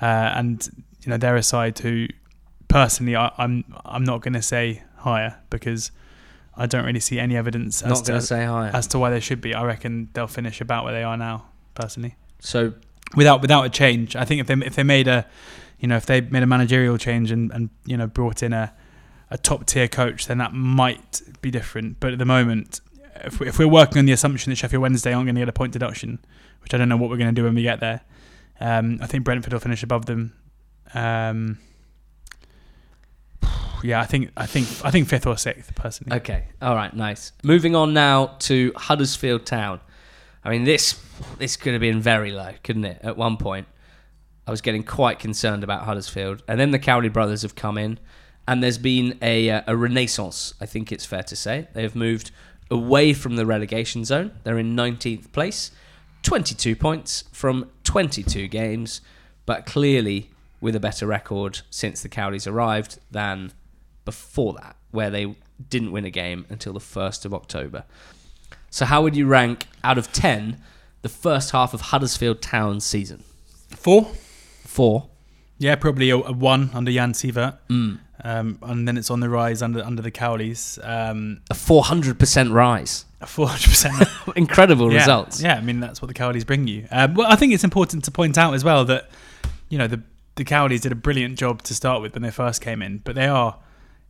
[0.00, 0.68] Uh, and
[1.02, 2.06] you know, they're a side who,
[2.68, 5.90] personally, I, I'm I'm not going to say higher because
[6.56, 8.70] I don't really see any evidence as to going to say higher.
[8.74, 9.54] as to why they should be.
[9.54, 12.72] I reckon they'll finish about where they are now, personally, So
[13.14, 14.16] without without a change.
[14.16, 15.26] I think if they if they made a,
[15.78, 18.72] you know, if they made a managerial change and and you know brought in a
[19.30, 22.00] a top tier coach, then that might be different.
[22.00, 22.80] But at the moment,
[23.24, 25.48] if, we, if we're working on the assumption that Sheffield Wednesday aren't going to get
[25.48, 26.20] a point deduction,
[26.62, 28.02] which I don't know what we're going to do when we get there,
[28.60, 30.32] um, I think Brentford will finish above them.
[30.94, 31.58] Um,
[33.82, 36.16] yeah, I think I think I think fifth or sixth personally.
[36.18, 36.46] Okay.
[36.62, 36.94] All right.
[36.94, 37.32] Nice.
[37.42, 39.80] Moving on now to Huddersfield Town.
[40.46, 41.02] I mean, this
[41.38, 43.00] this could have been very low, couldn't it?
[43.02, 43.66] At one point,
[44.46, 47.98] I was getting quite concerned about Huddersfield, and then the Cowley brothers have come in,
[48.46, 50.54] and there's been a uh, a renaissance.
[50.60, 52.30] I think it's fair to say they have moved
[52.70, 54.38] away from the relegation zone.
[54.44, 55.72] They're in 19th place,
[56.22, 59.00] 22 points from 22 games,
[59.46, 60.30] but clearly
[60.60, 63.52] with a better record since the Cowleys arrived than
[64.04, 65.34] before that, where they
[65.68, 67.84] didn't win a game until the 1st of October.
[68.76, 70.60] So, how would you rank out of 10
[71.00, 73.24] the first half of Huddersfield Town's season?
[73.70, 74.10] Four.
[74.66, 75.08] Four.
[75.56, 77.56] Yeah, probably a, a one under Jan Siewert.
[77.70, 78.00] Mm.
[78.22, 80.78] Um, and then it's on the rise under under the Cowleys.
[80.86, 83.06] Um, A 400% rise.
[83.22, 84.36] a 400%.
[84.36, 85.40] Incredible yeah, results.
[85.40, 86.86] Yeah, I mean, that's what the Cowleys bring you.
[86.90, 89.08] Um, well, I think it's important to point out as well that,
[89.70, 90.02] you know, the,
[90.34, 93.14] the Cowleys did a brilliant job to start with when they first came in, but
[93.14, 93.58] they are,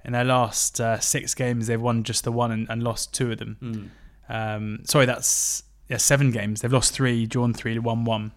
[0.05, 3.31] in their last uh, six games, they've won just the one and, and lost two
[3.31, 3.57] of them.
[3.63, 3.91] Mm.
[4.29, 6.61] Um, sorry, that's yeah, seven games.
[6.61, 8.05] They've lost three, drawn three, one.
[8.05, 8.33] One.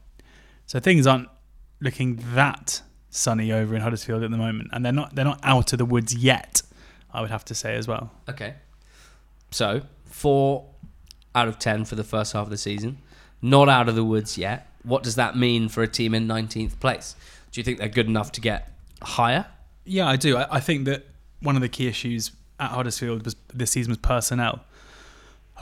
[0.66, 1.30] So things aren't
[1.82, 5.74] looking that sunny over in Huddersfield at the moment, and they're not they're not out
[5.74, 6.62] of the woods yet.
[7.12, 8.12] I would have to say as well.
[8.30, 8.54] Okay.
[9.52, 10.66] So, four
[11.34, 13.00] out of 10 for the first half of the season.
[13.42, 14.68] Not out of the woods yet.
[14.84, 17.16] What does that mean for a team in 19th place?
[17.52, 18.72] Do you think they're good enough to get
[19.02, 19.46] higher?
[19.86, 20.38] Yeah, I do.
[20.38, 21.08] I, I think that
[21.42, 24.64] one of the key issues at Huddersfield was this season was personnel.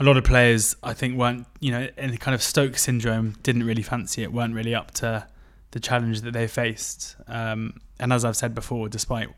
[0.00, 3.36] A lot of players, I think, weren't you know in the kind of Stoke syndrome,
[3.42, 5.26] didn't really fancy it, weren't really up to
[5.72, 7.16] the challenge that they faced.
[7.26, 9.28] Um, and as I've said before, despite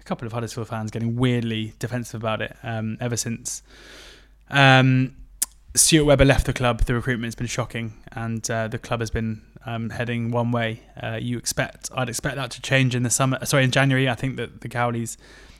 [0.00, 3.62] a couple of Huddersfield fans getting weirdly defensive about it um, ever since
[4.52, 5.16] um,
[5.74, 9.40] Stuart Webber left the club, the recruitment's been shocking, and uh, the club has been
[9.64, 10.80] um, heading one way.
[11.02, 13.44] Uh, you expect, I'd expect that to change in the summer.
[13.46, 14.08] Sorry, in January.
[14.08, 15.16] I think that the Cowleys,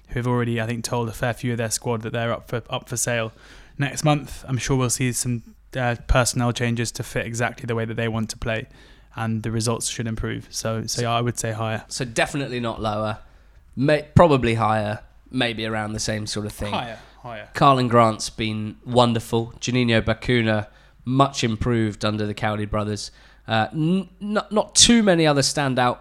[0.08, 2.48] who have already, I think, told a fair few of their squad that they're up
[2.48, 3.32] for up for sale
[3.82, 4.44] next month.
[4.48, 5.42] I'm sure we'll see some
[5.76, 8.66] uh, personnel changes to fit exactly the way that they want to play,
[9.14, 10.48] and the results should improve.
[10.50, 11.84] So, so yeah, I would say higher.
[11.88, 13.18] So, definitely not lower.
[13.76, 15.00] May, probably higher.
[15.30, 16.72] Maybe around the same sort of thing.
[16.72, 17.48] Higher, higher.
[17.54, 19.54] Karlan Grant's been wonderful.
[19.60, 20.66] Juninho Bacuna,
[21.06, 23.10] much improved under the Cowley brothers.
[23.48, 25.98] Uh, n- not, not too many other standout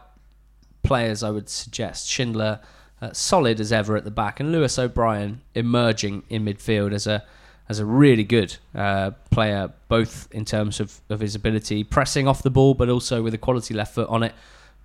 [0.84, 2.10] players, I would suggest.
[2.10, 2.60] Schindler,
[3.02, 7.24] uh, solid as ever at the back, and Lewis O'Brien emerging in midfield as a
[7.72, 12.44] as a really good uh, player, both in terms of, of his ability pressing off
[12.44, 14.34] the ball, but also with a quality left foot on it.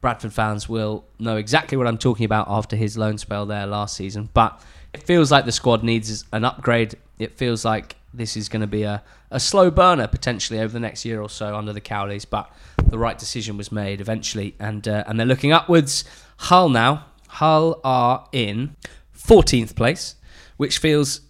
[0.00, 3.96] Bradford fans will know exactly what I'm talking about after his loan spell there last
[3.96, 4.28] season.
[4.32, 4.62] But
[4.94, 6.94] it feels like the squad needs an upgrade.
[7.18, 10.78] It feels like this is going to be a, a slow burner potentially over the
[10.78, 12.24] next year or so under the Cowleys.
[12.28, 12.48] But
[12.86, 16.04] the right decision was made eventually, and uh, and they're looking upwards.
[16.36, 17.06] Hull now.
[17.26, 18.76] Hull are in
[19.18, 20.14] 14th place,
[20.56, 21.22] which feels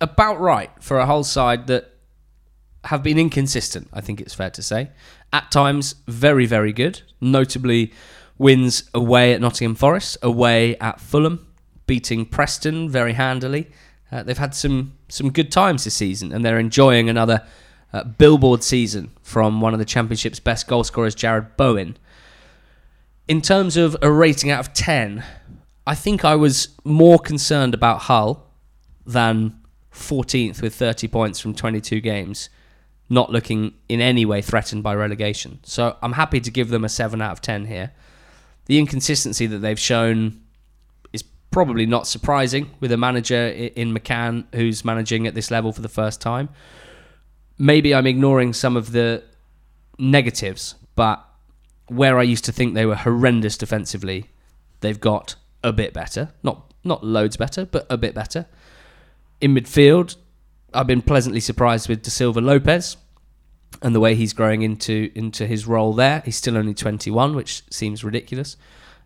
[0.00, 1.94] about right for a Hull side that
[2.84, 4.90] have been inconsistent, I think it's fair to say.
[5.32, 7.02] At times, very, very good.
[7.20, 7.92] Notably,
[8.38, 11.46] wins away at Nottingham Forest, away at Fulham,
[11.86, 13.68] beating Preston very handily.
[14.10, 17.46] Uh, they've had some, some good times this season, and they're enjoying another
[17.92, 21.98] uh, billboard season from one of the Championship's best goal scorers, Jarrod Bowen.
[23.28, 25.22] In terms of a rating out of 10,
[25.86, 28.46] I think I was more concerned about Hull
[29.04, 29.59] than
[29.92, 32.48] 14th with 30 points from 22 games,
[33.08, 35.58] not looking in any way threatened by relegation.
[35.62, 37.92] So I'm happy to give them a 7 out of 10 here.
[38.66, 40.40] The inconsistency that they've shown
[41.12, 45.82] is probably not surprising with a manager in McCann who's managing at this level for
[45.82, 46.48] the first time.
[47.58, 49.24] Maybe I'm ignoring some of the
[49.98, 51.24] negatives, but
[51.88, 54.30] where I used to think they were horrendous defensively,
[54.80, 56.30] they've got a bit better.
[56.42, 58.46] Not not loads better, but a bit better.
[59.40, 60.16] In midfield,
[60.74, 62.96] I've been pleasantly surprised with Da Silva Lopes
[63.82, 66.22] and the way he's growing into into his role there.
[66.24, 68.56] He's still only 21, which seems ridiculous.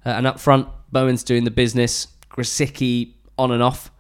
[0.05, 2.09] Uh, and up front, Bowen's doing the business.
[2.31, 3.93] Grosicki on and off,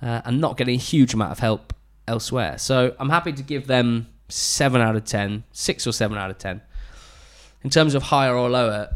[0.00, 1.74] uh, and not getting a huge amount of help
[2.08, 2.56] elsewhere.
[2.56, 6.38] So I'm happy to give them seven out of ten, six or seven out of
[6.38, 6.62] ten.
[7.62, 8.88] In terms of higher or lower,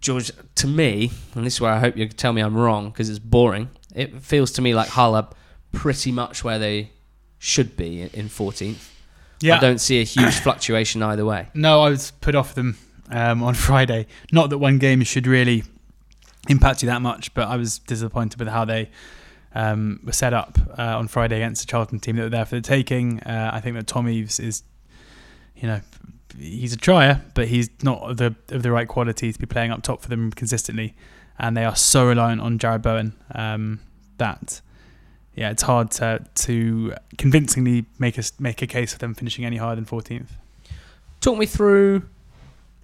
[0.00, 3.10] George, to me, and this is where I hope you tell me I'm wrong because
[3.10, 3.68] it's boring.
[3.94, 5.28] It feels to me like are
[5.72, 6.90] pretty much where they
[7.38, 8.88] should be in 14th.
[9.40, 9.56] Yeah.
[9.56, 11.48] I don't see a huge fluctuation either way.
[11.54, 12.78] No, I was put off them
[13.10, 14.06] um, on Friday.
[14.30, 15.64] Not that one game should really
[16.48, 18.90] impact you that much, but I was disappointed with how they
[19.54, 22.54] um, were set up uh, on Friday against the Charlton team that were there for
[22.54, 23.20] the taking.
[23.20, 24.62] Uh, I think that Tom Eaves is,
[25.56, 25.80] you know,
[26.38, 29.70] he's a trier, but he's not of the of the right quality to be playing
[29.70, 30.94] up top for them consistently,
[31.38, 33.80] and they are so reliant on Jarrod Bowen um,
[34.18, 34.60] that
[35.34, 39.56] yeah, it's hard to to convincingly make us make a case for them finishing any
[39.56, 40.28] higher than 14th.
[41.20, 42.02] Talk me through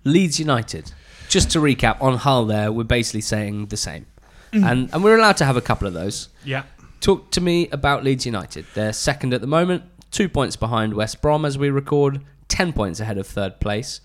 [0.05, 0.93] Leeds United.
[1.29, 4.07] Just to recap on Hull, there we're basically saying the same,
[4.53, 4.65] mm.
[4.65, 6.31] and and we're allowed to have a couple of those.
[6.45, 6.63] Yeah.
[7.01, 8.65] Talk to me about Leeds United.
[8.75, 12.99] They're second at the moment, two points behind West Brom as we record, ten points
[12.99, 14.01] ahead of third place.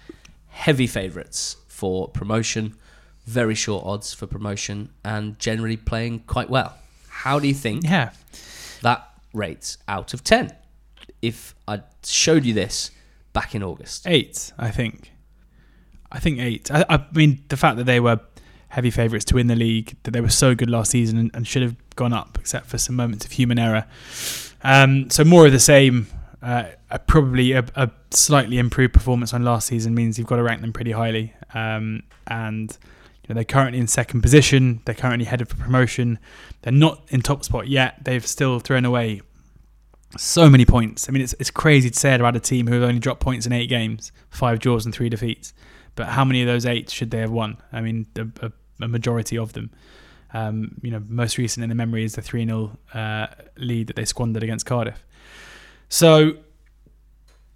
[0.50, 2.76] Heavy favourites for promotion,
[3.26, 6.78] very short odds for promotion, and generally playing quite well.
[7.24, 8.12] How do you think Yeah.
[8.82, 10.52] that rates out of 10
[11.22, 12.92] if I showed you this
[13.32, 14.06] back in August.
[14.06, 15.12] Eight, I think.
[16.12, 16.70] I think eight.
[16.70, 18.20] I, I mean, the fact that they were
[18.74, 19.96] heavy favourites to win the league.
[20.04, 22.78] That they were so good last season and, and should have gone up, except for
[22.78, 23.86] some moments of human error.
[24.64, 26.08] Um, so more of the same.
[26.42, 30.44] Uh, a, probably a, a, slightly improved performance on last season means you've got to
[30.44, 31.34] rank them pretty highly.
[31.54, 32.78] Um, and
[33.24, 34.82] you know, they're currently in second position.
[34.86, 36.20] They're currently headed for promotion.
[36.62, 38.04] They're not in top spot yet.
[38.04, 39.22] They've still thrown away
[40.18, 41.08] so many points.
[41.08, 43.46] I mean, it's it's crazy to say about a team who have only dropped points
[43.46, 45.54] in eight games, five draws and three defeats.
[45.96, 47.58] But how many of those eight should they have won?
[47.72, 49.72] I mean, a, a, a majority of them.
[50.34, 53.96] Um, you know, most recent in the memory is the 3 0 uh, lead that
[53.96, 55.06] they squandered against Cardiff.
[55.90, 56.38] So,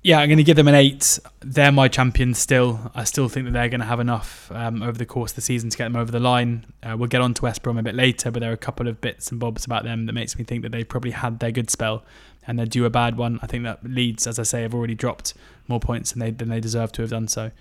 [0.07, 1.19] yeah, I'm going to give them an eight.
[1.41, 2.91] They're my champions still.
[2.95, 5.41] I still think that they're going to have enough um, over the course of the
[5.41, 6.65] season to get them over the line.
[6.81, 8.87] Uh, we'll get on to West Brom a bit later, but there are a couple
[8.87, 11.51] of bits and bobs about them that makes me think that they probably had their
[11.51, 12.05] good spell
[12.47, 13.37] and they're due a bad one.
[13.41, 15.33] I think that Leeds, as I say, have already dropped
[15.67, 17.51] more points than they than they deserve to have done so.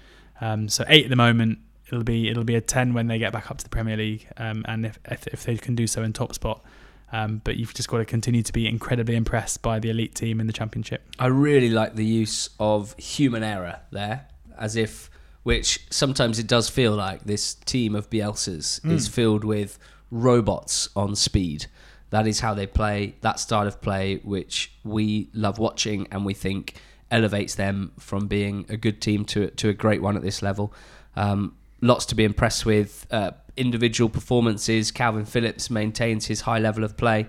[0.41, 1.59] Um, so eight at the moment.
[1.89, 4.29] It'll be it'll be a ten when they get back up to the Premier League,
[4.37, 6.65] um, and if, if, if they can do so in top spot.
[7.13, 10.41] Um, but you've just got to continue to be incredibly impressed by the elite team
[10.41, 11.09] in the championship.
[11.19, 14.27] I really like the use of human error there,
[14.59, 15.09] as if,
[15.45, 18.91] which sometimes it does feel like this team of Bielsa's mm.
[18.91, 19.79] is filled with
[20.11, 21.67] robots on speed.
[22.11, 26.35] That is how they play, that style of play, which we love watching and we
[26.35, 26.75] think
[27.11, 30.73] elevates them from being a good team to, to a great one at this level.
[31.15, 33.07] Um, lots to be impressed with.
[33.11, 34.93] Uh, individual performances.
[34.93, 37.27] Kalvin Phillips maintains his high level of play.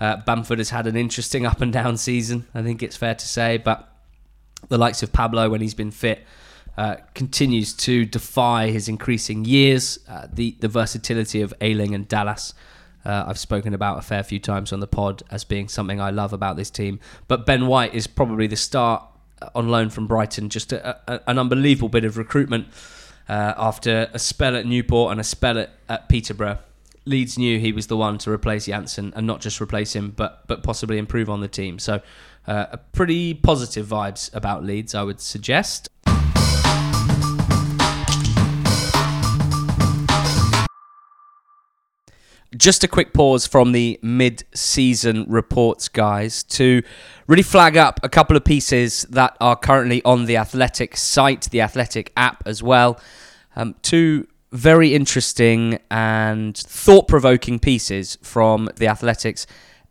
[0.00, 3.26] Uh, Bamford has had an interesting up and down season, I think it's fair to
[3.26, 3.92] say, but
[4.68, 6.24] the likes of Pablo, when he's been fit,
[6.76, 9.98] uh, continues to defy his increasing years.
[10.08, 12.54] Uh, the, the versatility of Ayling and Dallas.
[13.04, 16.10] Uh, I've spoken about a fair few times on the pod as being something I
[16.10, 17.00] love about this team.
[17.26, 19.02] But Ben White is probably the start
[19.54, 20.50] on loan from Brighton.
[20.50, 22.68] Just a, a, an unbelievable bit of recruitment
[23.28, 26.58] uh, after a spell at Newport and a spell at, at Peterborough.
[27.04, 30.46] Leeds knew he was the one to replace Jansson and not just replace him, but
[30.46, 31.78] but possibly improve on the team.
[31.78, 32.02] So,
[32.46, 35.88] uh, pretty positive vibes about Leeds, I would suggest.
[42.56, 46.82] Just a quick pause from the mid season reports, guys, to
[47.26, 51.60] really flag up a couple of pieces that are currently on the Athletic site, the
[51.60, 52.98] Athletic app as well.
[53.54, 59.46] Um, two very interesting and thought provoking pieces from the Athletics.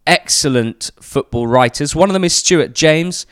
[0.07, 1.95] Excellent football writers.
[1.95, 3.27] One of them is Stuart James.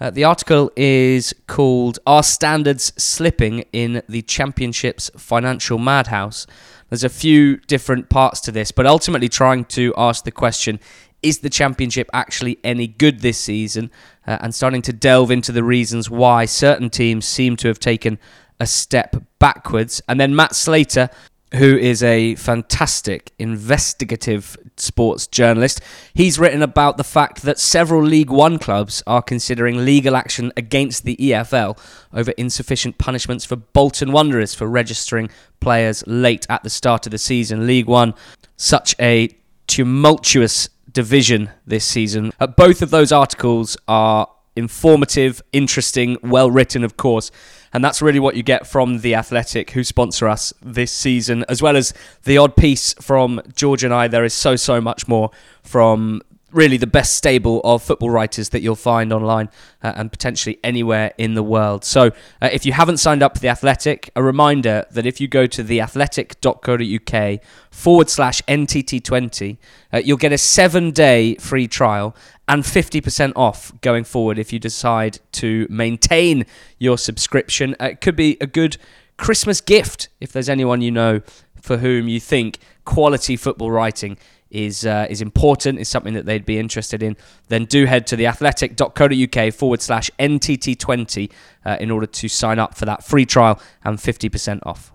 [0.00, 6.46] Uh, the article is called Are Standards Slipping in the Championship's Financial Madhouse?
[6.88, 10.80] There's a few different parts to this, but ultimately trying to ask the question
[11.22, 13.90] is the championship actually any good this season?
[14.26, 18.18] Uh, and starting to delve into the reasons why certain teams seem to have taken
[18.60, 20.00] a step backwards.
[20.08, 21.10] And then Matt Slater
[21.54, 25.80] who is a fantastic investigative sports journalist.
[26.12, 31.04] He's written about the fact that several League One clubs are considering legal action against
[31.04, 31.78] the EFL
[32.12, 35.30] over insufficient punishments for Bolton Wanderers for registering
[35.60, 37.66] players late at the start of the season.
[37.66, 38.14] League One,
[38.56, 39.30] such a
[39.66, 42.32] tumultuous division this season.
[42.40, 47.30] Uh, both of those articles are informative, interesting, well written, of course.
[47.72, 51.60] And that's really what you get from The Athletic, who sponsor us this season, as
[51.60, 51.92] well as
[52.24, 54.08] the odd piece from George and I.
[54.08, 55.30] There is so, so much more
[55.62, 59.50] from really the best stable of football writers that you'll find online
[59.82, 61.84] uh, and potentially anywhere in the world.
[61.84, 65.28] So, uh, if you haven't signed up for The Athletic, a reminder that if you
[65.28, 69.58] go to theathletic.co.uk forward slash NTT20,
[69.92, 72.16] uh, you'll get a seven day free trial
[72.48, 76.46] and 50% off going forward if you decide to maintain
[76.78, 77.76] your subscription.
[77.80, 78.78] Uh, it could be a good
[79.18, 81.20] Christmas gift if there's anyone you know
[81.60, 84.16] for whom you think quality football writing
[84.50, 87.16] is uh, is important, is something that they'd be interested in,
[87.48, 91.30] then do head to theathletic.co.uk forward slash NTT20
[91.64, 94.92] uh, in order to sign up for that free trial and 50% off.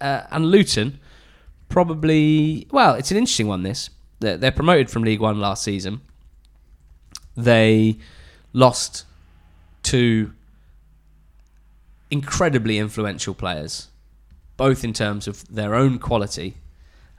[0.00, 0.98] Uh, and Luton
[1.68, 3.62] probably well, it's an interesting one.
[3.62, 3.90] This
[4.20, 6.02] they're, they're promoted from League One last season.
[7.36, 7.96] They
[8.52, 9.06] lost
[9.84, 10.32] to
[12.14, 13.88] incredibly influential players,
[14.56, 16.54] both in terms of their own quality,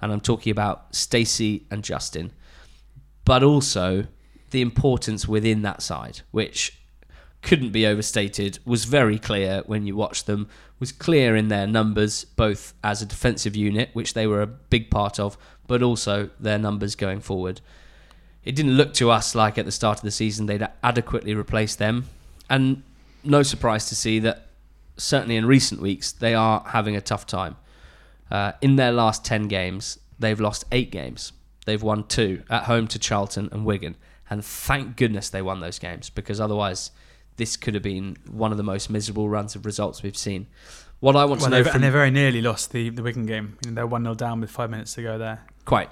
[0.02, 2.32] and I'm talking about Stacey and Justin,
[3.26, 4.08] but also
[4.52, 6.80] the importance within that side, which
[7.42, 10.48] couldn't be overstated, was very clear when you watched them,
[10.80, 14.90] was clear in their numbers, both as a defensive unit, which they were a big
[14.90, 15.38] part of,
[15.68, 17.60] but also their numbers going forward.
[18.46, 21.80] It didn't look to us like at the start of the season they'd adequately replaced
[21.80, 22.06] them.
[22.50, 22.84] And
[23.26, 24.45] no surprise to see that
[24.98, 27.56] certainly in recent weeks they are having a tough time.
[28.32, 31.32] Uh, in their last 10 games, they've lost eight games.
[31.66, 33.96] They've won two at home to Charlton and Wigan.
[34.30, 36.92] And thank goodness they won those games because otherwise,
[37.38, 40.48] this could have been one of the most miserable runs of results we've seen.
[41.00, 43.26] What I want Well, to know from and they very nearly lost the, the Wigan
[43.26, 43.58] game.
[43.64, 45.46] You know, they're 1 0 down with five minutes to go there.
[45.66, 45.90] Quite.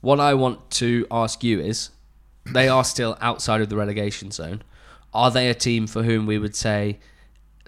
[0.00, 1.90] What I want to ask you is
[2.44, 4.62] they are still outside of the relegation zone.
[5.14, 6.98] Are they a team for whom we would say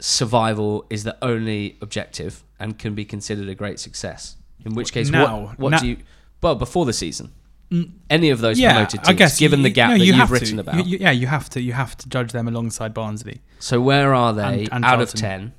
[0.01, 4.37] survival is the only objective and can be considered a great success?
[4.65, 5.97] In which case, Now- what, what now- do you.
[6.43, 7.33] Well, before the season,
[7.71, 10.05] Mm, any of those yeah, promoted teams, I guess given you- the gap no, that
[10.05, 10.61] you you've written to.
[10.61, 10.87] about.
[10.87, 11.61] You- yeah, you have to.
[11.63, 13.41] You have to judge them alongside Barnsley.
[13.59, 15.55] so where are they And- and out of 10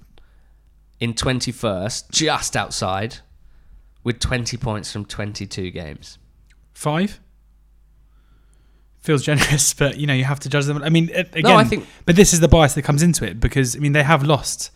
[1.00, 3.18] in 21st, just outside,
[4.04, 6.20] with 20 points from 22 games?
[6.74, 7.20] Five
[9.06, 10.82] feels generous, but you know you have to judge them.
[10.84, 13.40] I mean, again, no, I think but this is the bias that comes into it
[13.40, 14.72] because I mean they have lost.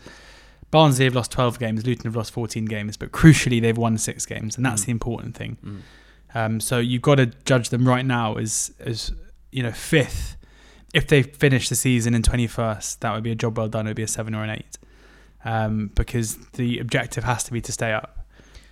[0.71, 4.27] Barnsley have lost 12 games, Luton have lost 14 games, but crucially they've won six
[4.27, 4.85] games, and that's Mm.
[4.85, 5.57] the important thing.
[5.65, 5.81] Mm.
[6.35, 9.11] Um, so you've got to judge them right now as as
[9.51, 10.35] you know fifth.
[10.93, 13.87] If they finish the season in 21st, that would be a job well done.
[13.87, 14.77] It would be a seven or an eight,
[15.45, 18.18] um, because the objective has to be to stay up.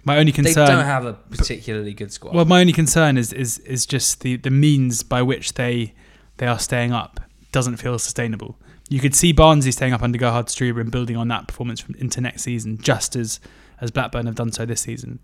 [0.08, 2.34] My only concern they don't have a particularly good squad.
[2.34, 5.94] well, my only concern is is is just the the means by which they
[6.38, 7.20] they are staying up
[7.52, 8.58] doesn't feel sustainable.
[8.88, 11.96] You could see Barnsley staying up under Gerhard Struber and building on that performance from
[11.96, 13.42] into next season, just as
[13.82, 15.20] as Blackburn have done so this season.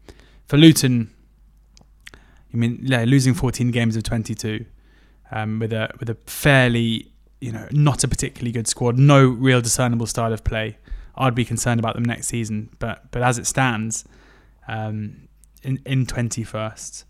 [0.48, 1.14] For Luton,
[2.14, 4.66] I mean, yeah, losing 14 games of 22
[5.32, 7.10] um, with a with a fairly
[7.40, 10.78] you know not a particularly good squad, no real discernible style of play.
[11.16, 14.04] I'd be concerned about them next season, but but as it stands,
[14.68, 15.28] um,
[15.62, 17.06] in in 21st,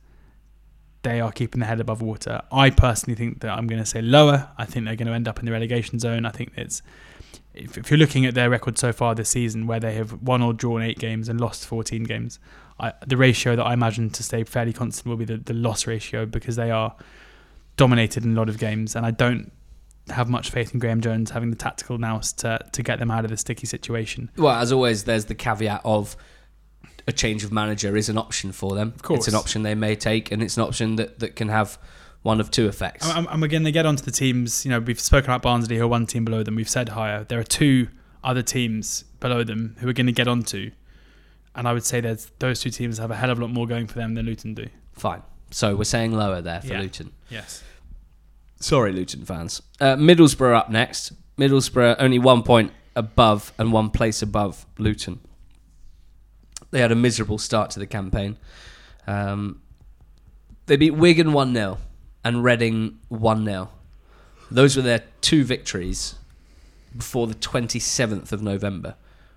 [1.04, 2.42] they are keeping their head above water.
[2.52, 4.50] I personally think that I'm going to say lower.
[4.58, 6.26] I think they're going to end up in the relegation zone.
[6.26, 6.82] I think it's
[7.54, 10.42] if, if you're looking at their record so far this season, where they have won
[10.42, 12.40] or drawn eight games and lost 14 games,
[12.80, 15.86] I, the ratio that I imagine to stay fairly constant will be the, the loss
[15.86, 16.96] ratio because they are
[17.78, 19.52] dominated in a lot of games, and I don't
[20.10, 23.24] have much faith in Graeme Jones having the tactical nous to to get them out
[23.24, 24.30] of the sticky situation.
[24.38, 26.18] Well, as always, there's the caveat of
[27.08, 28.94] a change of manager is an option for them.
[28.96, 29.20] Of course.
[29.20, 31.78] It's an option they may take, and it's an option that, that can have
[32.22, 33.10] one of two effects.
[33.10, 34.64] And, and again, they get onto the teams.
[34.66, 36.56] You know, we've spoken about Barnsley, who are one team below them.
[36.56, 37.24] We've said higher.
[37.26, 37.90] There are two
[38.24, 40.72] other teams below them who are going to get onto,
[41.56, 43.68] and I would say that those two teams have a hell of a lot more
[43.68, 44.68] going for them than Luton do.
[44.94, 45.24] Fine.
[45.52, 46.82] So we're saying lower there for Yeah.
[46.82, 47.12] Luton.
[47.30, 47.64] Yes.
[48.60, 49.62] Sorry, Luton fans.
[49.82, 51.12] Uh, Middlesbrough up next.
[51.38, 55.20] Middlesbrough only one point above and one place above Luton.
[56.74, 58.36] They had a miserable start to the campaign.
[59.06, 59.62] Um,
[60.66, 61.78] they beat Wigan 1 0
[62.24, 63.70] and Reading 1 0.
[64.50, 66.16] Those were their two victories
[66.98, 68.96] before the 27th of November,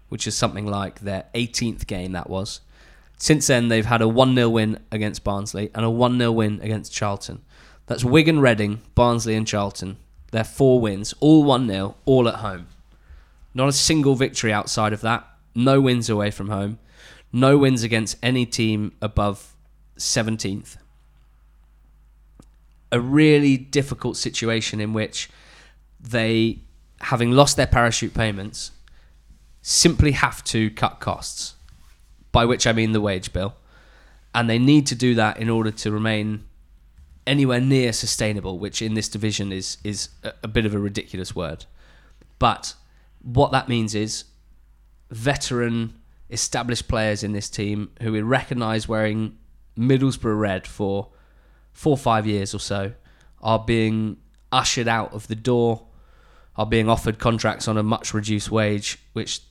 [0.09, 2.63] which is something like their 18th game, that was.
[3.19, 6.59] Since then, they've had a 1 0 win against Barnsley and a 1 0 win
[6.63, 7.43] against Charlton.
[7.85, 9.99] That's Wigan, Reading, Barnsley, and Charlton.
[10.31, 12.69] Their four wins, all 1 0, all at home.
[13.53, 15.27] Not a single victory outside of that.
[15.55, 16.79] No wins away from home.
[17.37, 19.55] No wins against any team above
[19.99, 20.79] 17th.
[22.91, 25.29] A really difficult situation in which
[26.01, 26.61] they,
[27.03, 28.71] having lost their parachute payments,
[29.61, 31.57] simply have to cut costs,
[32.33, 33.55] by which I mean the wage bill.
[34.35, 36.43] And they need to do that in order to remain
[37.27, 41.37] anywhere near sustainable, which in this division is is a, a bit of a ridiculous
[41.37, 41.67] word.
[42.39, 42.73] But
[43.23, 44.25] what that means is
[45.11, 46.01] veteran,
[46.31, 49.39] established players in this team who we recognise wearing
[49.79, 51.11] Middlesbrough red for
[51.73, 52.93] four or five years or so
[53.43, 54.17] are being
[54.51, 55.87] ushered out of the door,
[56.57, 59.43] are being offered contracts on a much reduced wage, which,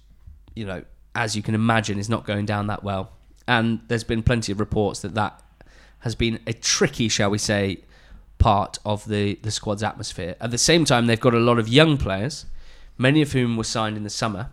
[0.55, 3.11] you know, as you can imagine, is not going down that well.
[3.47, 5.41] And there's been plenty of reports that that
[5.99, 7.83] has been a tricky, shall we say,
[8.37, 10.35] part of the, the squad's atmosphere.
[10.41, 12.45] At the same time, they've got a lot of young players,
[12.97, 14.51] many of whom were signed in the summer.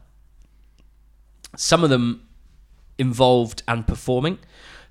[1.57, 2.27] Some of them
[2.99, 4.39] involved and performing.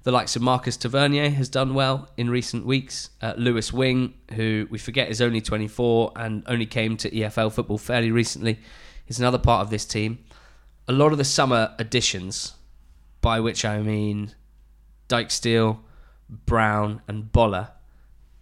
[0.04, 3.12] The likes of Marcus Tavernier has done well in recent weeks.
[3.22, 7.78] Uh, Lewis Wing, who we forget is only 24 and only came to EFL football
[7.78, 8.60] fairly recently,
[9.08, 10.20] is another part of this team.
[10.88, 12.56] A lot of the summer additions,
[13.22, 14.34] by which I mean
[15.08, 15.80] Dijksteel,
[16.48, 17.74] Browne, and Bola,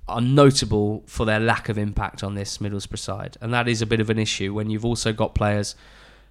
[0.07, 3.37] are notable for their lack of impact on this Middlesbrough side.
[3.41, 5.75] And that is a bit of an issue when you've also got players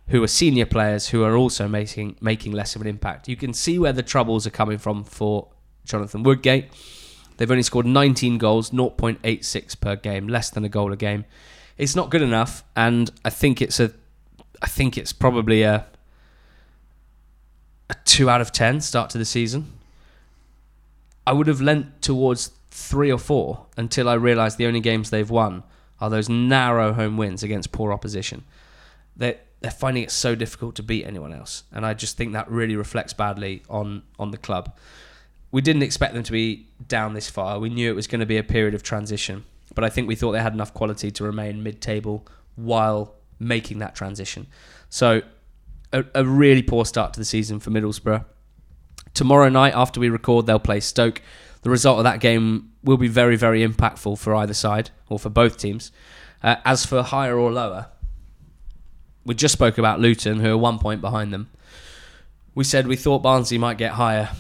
[0.08, 3.28] who are senior players who are also making making less of an impact.
[3.28, 5.48] You can see where the troubles are coming from for
[5.84, 6.70] Jonathan Woodgate.
[7.36, 11.24] They've only scored 19 goals, 0.86 per game, less than a goal a game.
[11.76, 13.92] It's not good enough, and I think it's a
[14.60, 15.86] I think it's probably a
[17.90, 19.72] a two out of ten start to the season.
[21.26, 25.28] I would have lent towards three or four until I realised the only games they've
[25.28, 25.62] won
[26.00, 28.44] are those narrow home wins against poor opposition.
[29.16, 32.50] They're they're finding it so difficult to beat anyone else, and I just think that
[32.50, 34.76] really reflects badly on on the club.
[35.50, 37.58] We didn't expect them to be down this far.
[37.58, 39.44] We knew it was going to be a period of transition,
[39.74, 43.94] but I think we thought they had enough quality to remain mid-table while making that
[43.94, 44.46] transition.
[44.90, 45.22] So,
[45.92, 48.24] a, a really poor start to the season for Middlesbrough.
[49.14, 51.22] Tomorrow night, after we record, they'll play Stoke.
[51.62, 55.30] The result of that game will be very, very impactful for either side or for
[55.30, 55.90] both teams.
[56.42, 57.88] Uh, as for higher or lower,
[59.28, 61.50] we just spoke about Luton, who are one point behind them.
[62.54, 64.30] We said we thought Barnsley might get higher,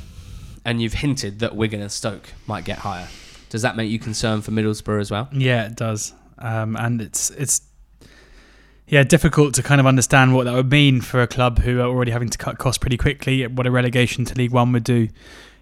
[0.64, 3.06] and you've hinted that Wigan and Stoke might get higher.
[3.50, 5.28] Does that make you concerned for Middlesbrough as well?
[5.30, 6.14] Yeah, it does.
[6.38, 7.60] Um, and it's it's
[8.86, 11.86] yeah difficult to kind of understand what that would mean for a club who are
[11.86, 13.46] already having to cut costs pretty quickly.
[13.46, 15.08] What a relegation to League One would do.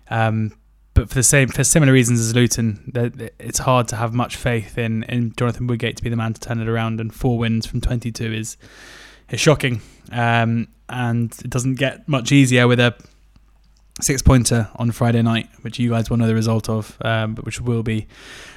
[0.09, 0.53] Um,
[0.95, 2.93] but for the same for similar reasons as Luton,
[3.41, 6.41] it's hard to have much faith in in Jonathan Woodgate to be the man to
[6.41, 7.01] turn it around.
[7.01, 8.57] And four wins from 22 is
[9.31, 9.81] is shocking.
[10.13, 12.95] Um, and it doesn't get much easier with a
[14.01, 17.45] six pointer on Friday night, which you guys will know the result of, um, but
[17.45, 18.07] which will be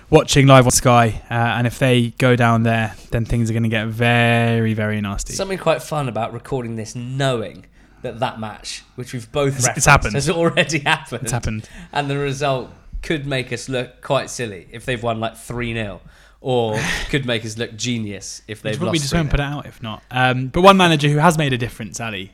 [0.09, 1.21] watching live on Sky.
[1.29, 4.99] Uh, and if they go down there, then things are going to get very, very
[5.01, 5.33] nasty.
[5.33, 7.65] Something quite fun about recording this knowing
[8.01, 10.13] that that match, which we've both It's- it's happened.
[10.13, 11.23] has already happened.
[11.23, 11.67] It's happened.
[11.91, 16.01] And the result could make us look quite silly if they've won like 3 0,
[16.41, 16.79] or
[17.09, 19.01] could make us look genius if they've we lost.
[19.01, 20.03] just won't put it out if not.
[20.11, 22.31] Um, but one manager who has made a difference, Ali,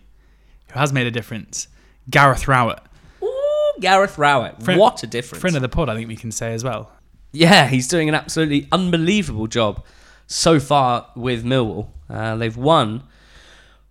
[0.72, 1.68] who has made a difference,
[2.10, 2.80] Gareth Rowett.
[3.24, 4.62] Ooh, Gareth Rowett.
[4.64, 5.42] Friend- what a difference.
[5.42, 6.92] Friend of the pod, I think we can say as well.
[7.32, 9.84] Yeah, he's doing an absolutely unbelievable job
[10.28, 11.90] so far with Millwall.
[12.10, 13.04] Uh, they've won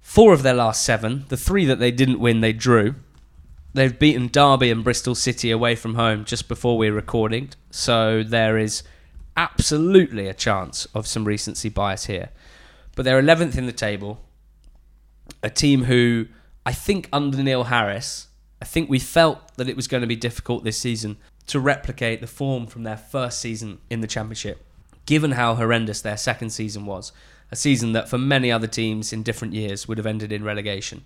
[0.01, 1.25] four of their last seven.
[1.29, 2.95] The three that they didn't win, they drew.
[3.75, 7.51] They've beaten Derby and Bristol City away from home just before we're recording.
[7.71, 8.85] So there is
[9.37, 12.31] absolutely a chance of some recency bias here.
[12.97, 14.21] But they're 11th in the table.
[15.43, 16.27] A team who
[16.67, 18.29] I think under Neil Harris,
[18.61, 21.17] I think we felt that it was going to be difficult this season
[21.47, 24.65] to replicate the form from their first season in the Championship,
[25.07, 27.13] given how horrendous their second season was.
[27.51, 31.03] A season that for many other teams in different years would have ended in relegation.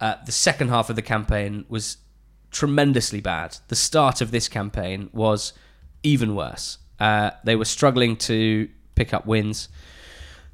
[0.00, 1.96] Uh, the second half of the campaign was
[2.50, 3.58] tremendously bad.
[3.68, 5.52] The start of this campaign was
[6.02, 6.78] even worse.
[6.98, 9.68] Uh, they were struggling to pick up wins.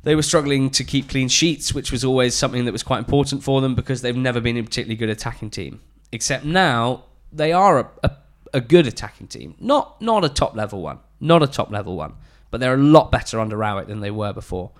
[0.02, 3.42] They were struggling to keep clean sheets, which was always something that was quite important
[3.42, 5.80] for them because they've never been a particularly good attacking team.
[6.10, 8.10] Except now they are a, a,
[8.54, 12.14] a good attacking team, not not a top level one, not a top level one,
[12.50, 14.72] but they're a lot better under Rowett than they were before.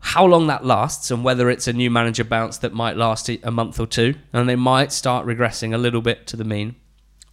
[0.00, 3.38] How long that lasts and whether it's a new manager bounce that might last a
[3.42, 6.76] a month or two and they might start regressing a little bit to the mean,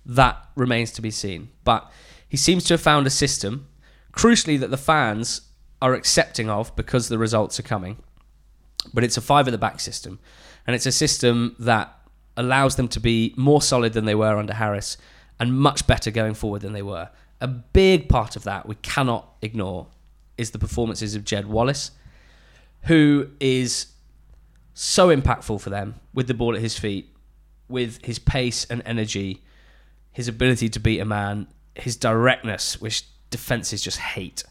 [0.06, 1.50] that remains to be seen.
[1.64, 1.92] But
[2.36, 3.66] he seems to have found a system,
[4.12, 5.40] crucially, that the fans
[5.82, 7.96] are accepting of because the results are coming.
[8.94, 10.20] But it's a five at the back system,
[10.68, 11.98] and it's a system that
[12.36, 14.98] allows them to be more solid than they were under Harris
[15.40, 17.10] and much better going forward than they were.
[17.40, 19.88] A big part of that we cannot ignore
[20.38, 21.92] is the performances of Jed Wallace,
[22.82, 23.94] who is
[24.74, 27.16] so impactful for them with the ball at his feet,
[27.70, 29.42] with his pace and energy,
[30.12, 34.44] his ability to beat a man, his directness, which defenses just hate.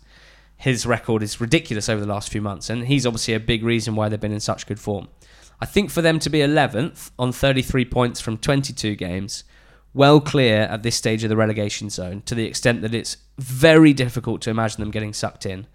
[0.57, 3.95] His record is ridiculous over the last few months, and he's obviously a big reason
[3.95, 5.09] why they've been in such good form.
[5.61, 9.45] I think for them to be 11th on 33 points from 22 games,
[9.93, 13.93] well clear at this stage of the relegation zone, to the extent that it's very
[13.93, 15.67] difficult to imagine them getting sucked in,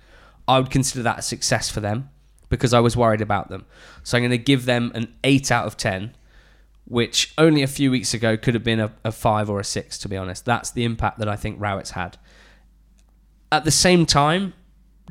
[0.48, 2.10] I would consider that a success for them
[2.50, 3.66] because I was worried about them.
[4.04, 6.16] So I'm going to give them an 8 out of 10
[6.90, 9.98] which only a few weeks ago could have been a, a five or a six,
[10.00, 10.44] to be honest.
[10.44, 12.18] That's the impact that I think Rowett's had.
[13.52, 14.54] At the same time,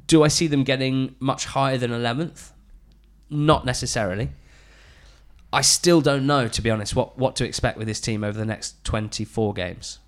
[0.06, 2.50] do I see them getting much higher than 11th?
[3.30, 4.30] Not necessarily.
[5.52, 8.36] I still don't know, to be honest, what, what to expect with this team over
[8.36, 10.00] the next 24 games.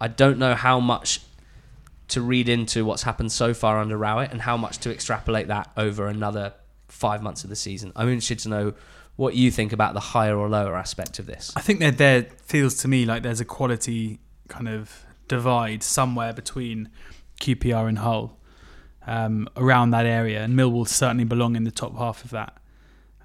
[0.00, 1.20] I don't know how much
[2.08, 5.70] to read into what's happened so far under Rowett and how much to extrapolate that
[5.76, 6.54] over another
[6.88, 7.92] five months of the season.
[7.94, 8.74] I'm interested to know
[9.18, 11.52] what you think about the higher or lower aspect of this.
[11.56, 16.32] I think that there feels to me like there's a quality kind of divide somewhere
[16.32, 16.88] between
[17.40, 18.38] QPR and Hull
[19.08, 22.58] um, around that area, and Millwall certainly belong in the top half of that.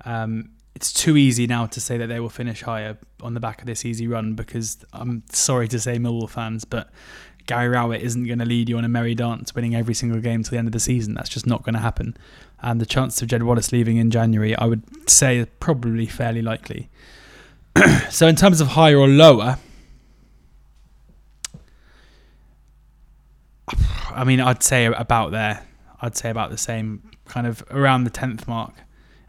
[0.03, 3.61] Um, it's too easy now to say that they will finish higher on the back
[3.61, 6.89] of this easy run because I'm sorry to say, Millwall fans, but
[7.45, 10.41] Gary Rowett isn't going to lead you on a merry dance, winning every single game
[10.41, 11.13] to the end of the season.
[11.13, 12.17] That's just not going to happen.
[12.63, 16.41] And the chance of Jed Wallace leaving in January, I would say, is probably fairly
[16.41, 16.89] likely.
[18.09, 19.57] so, in terms of higher or lower,
[24.11, 25.65] I mean, I'd say about there.
[26.01, 28.73] I'd say about the same, kind of around the tenth mark.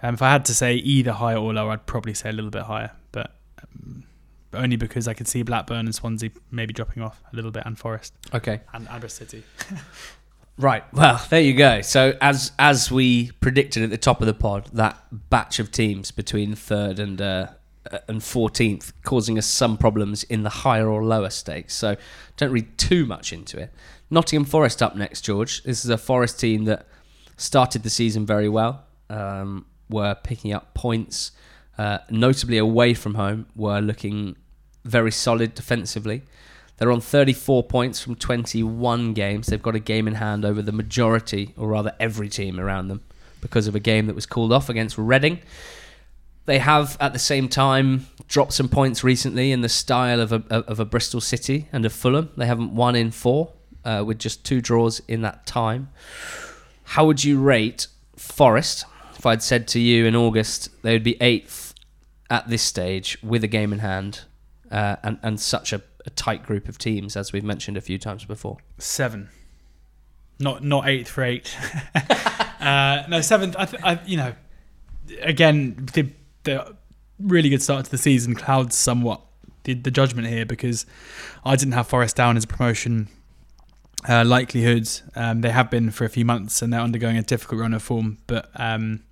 [0.02, 2.50] Um, if I had to say either higher or lower, I'd probably say a little
[2.50, 4.04] bit higher, but um,
[4.52, 7.78] only because I could see Blackburn and Swansea maybe dropping off a little bit, and
[7.78, 8.60] Forest Okay.
[8.72, 9.42] and Aberystwyth City.
[10.56, 10.84] Right.
[10.92, 11.80] Well, there you go.
[11.80, 14.96] So as as we predicted at the top of the pod, that
[15.30, 17.48] batch of teams between third and uh,
[18.06, 21.74] and fourteenth causing us some problems in the higher or lower stakes.
[21.74, 21.96] So
[22.36, 23.72] don't read too much into it.
[24.10, 25.64] Nottingham Forest up next, George.
[25.64, 26.86] This is a Forest team that
[27.36, 28.84] started the season very well.
[29.10, 31.32] Um, were picking up points,
[31.78, 33.46] uh, notably away from home.
[33.56, 34.36] Were looking
[34.84, 36.22] very solid defensively.
[36.76, 39.46] They're on 34 points from 21 games.
[39.46, 43.02] They've got a game in hand over the majority, or rather every team around them,
[43.40, 45.40] because of a game that was called off against Reading.
[46.46, 50.42] They have, at the same time, dropped some points recently in the style of a,
[50.50, 52.30] of a Bristol City and a Fulham.
[52.36, 53.52] They haven't won in four,
[53.84, 55.90] uh, with just two draws in that time.
[56.84, 58.84] How would you rate Forest?
[59.16, 61.72] If I'd said to you in August they would be eighth
[62.28, 64.22] at this stage with a game in hand,
[64.70, 67.98] uh, and and such a, a tight group of teams as we've mentioned a few
[67.98, 68.58] times before.
[68.78, 69.28] Seven,
[70.38, 71.56] not not eighth for eight.
[72.60, 73.56] uh, no, seventh.
[73.58, 74.34] I, th- I, you know,
[75.20, 76.10] again, the,
[76.44, 76.76] the
[77.18, 79.20] really good start to the season clouds somewhat
[79.64, 80.86] the, the judgment here because
[81.44, 83.08] I didn't have Forest down as a promotion
[84.08, 84.88] uh, likelihood.
[85.14, 87.82] Um, they have been for a few months and they're undergoing a difficult run of
[87.82, 88.50] form, but.
[88.56, 89.02] Um,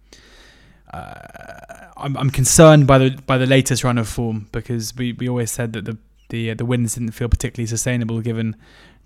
[0.93, 5.29] uh, I'm, I'm concerned by the by the latest run of form because we, we
[5.29, 5.97] always said that the
[6.33, 8.57] the uh, the wins didn't feel particularly sustainable given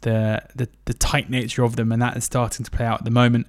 [0.00, 3.04] the, the the tight nature of them, and that is starting to play out at
[3.04, 3.46] the moment.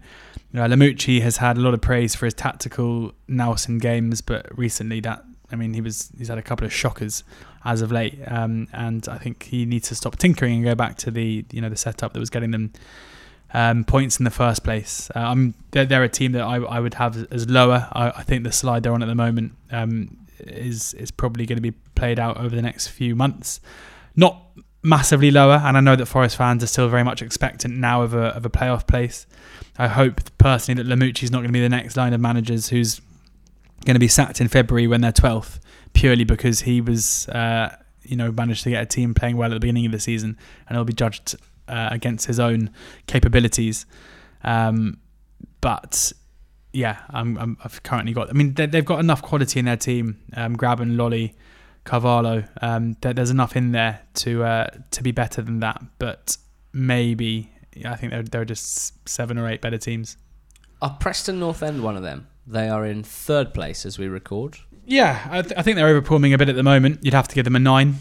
[0.52, 4.20] You know, Lamouchi has had a lot of praise for his tactical nous in games,
[4.22, 7.24] but recently that I mean he was he's had a couple of shockers
[7.64, 10.98] as of late, um, and I think he needs to stop tinkering and go back
[10.98, 12.74] to the you know the setup that was getting them
[13.54, 15.10] um, points in the first place.
[15.16, 17.88] Uh, I'm they're, they're, a team that I, I would have as lower.
[17.92, 21.58] I, I, think the slide they're on at the moment um, is is probably going
[21.58, 23.60] to be played out over the next few months.
[24.16, 24.42] Not
[24.84, 28.14] massively lower, and I know that Forest fans are still very much expectant now of
[28.14, 29.26] a of a playoff place.
[29.78, 32.70] I hope personally that Lamouchi is not going to be the next line of managers
[32.70, 33.00] who's
[33.86, 35.60] going to be sacked in February when they're 12th,
[35.94, 37.28] purely because he was.
[37.30, 40.00] Uh, you know, managed to get a team playing well at the beginning of the
[40.00, 41.36] season, and he'll be judged
[41.68, 42.72] uh, against his own
[43.06, 43.86] capabilities.
[44.46, 45.00] Um,
[45.62, 46.14] but
[46.74, 48.30] yeah, I'm, i have currently got.
[48.30, 50.20] I mean, they, have got enough quality in their team.
[50.36, 51.34] Um, Grabban, Lolley,
[51.84, 52.44] Carvalho.
[52.62, 55.82] Um, there, there's enough in there to uh, to be better than that.
[56.00, 56.38] But
[56.74, 57.52] maybe
[57.86, 60.18] I think there, there are just seven or eight better teams.
[60.82, 62.28] Are Preston North End one of them?
[62.46, 64.58] They are in third place as we record.
[64.86, 67.04] Yeah, I, th- I think they're overperforming a bit at the moment.
[67.04, 67.96] You'd have to give them a nine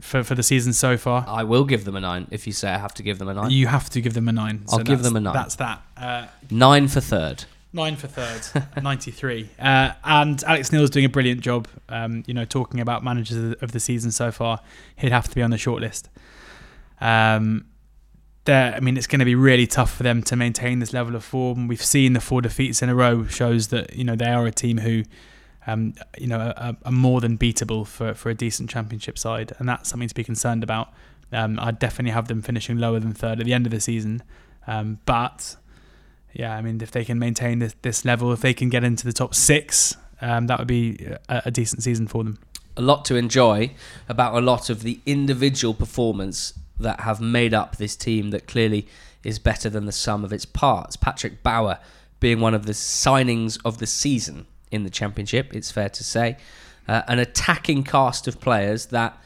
[0.00, 1.24] for for the season so far.
[1.28, 3.34] I will give them a nine if you say I have to give them a
[3.34, 3.50] nine.
[3.50, 4.64] You have to give them a nine.
[4.70, 5.34] I'll give them a nine.
[5.34, 5.82] That's that.
[5.96, 7.44] Uh, nine for third.
[7.72, 9.48] Nine for third, 93.
[9.58, 13.72] Uh, and Alex Neil's doing a brilliant job, um, you know, talking about managers of
[13.72, 14.60] the season so far.
[14.96, 16.08] He'd have to be on the shortlist.
[17.00, 17.66] Um,
[18.46, 21.22] I mean, it's going to be really tough for them to maintain this level of
[21.22, 21.68] form.
[21.68, 24.50] We've seen the four defeats in a row shows that, you know, they are a
[24.50, 25.04] team who
[25.66, 29.68] um, you know, are, are, more than beatable for, for a decent championship side, and
[29.68, 30.92] that's something to be concerned about.
[31.32, 34.22] Um, I'd definitely have them finishing lower than third at the end of the season,
[34.66, 35.56] um, but
[36.32, 39.04] yeah, I mean, if they can maintain this, this level, if they can get into
[39.04, 42.38] the top six, um, that would be a, a decent season for them.
[42.76, 43.72] A lot to enjoy
[44.08, 48.86] about a lot of the individual performance that have made up this team that clearly
[49.22, 50.96] is better than the sum of its parts.
[50.96, 51.78] Patrick Bauer
[52.20, 56.36] being one of the signings of the season in the Championship, it's fair to say.
[56.88, 59.18] Uh, an attacking cast of players that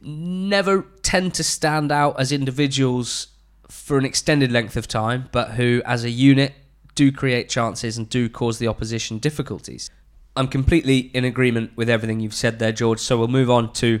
[0.00, 3.28] never tend to stand out as individuals
[3.70, 6.54] for an extended length of time, but who, as a unit,
[6.94, 9.90] do create chances and do cause the opposition difficulties.
[10.36, 12.98] I'm completely in agreement with everything you've said there, George.
[12.98, 14.00] So we'll move on to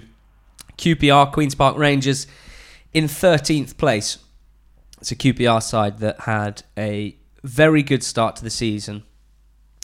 [0.76, 2.26] QPR, Queen's Park Rangers,
[2.92, 4.18] in 13th place.
[5.00, 9.04] It's a QPR side that had a very good start to the season,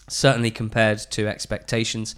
[0.08, 2.16] certainly compared to expectations.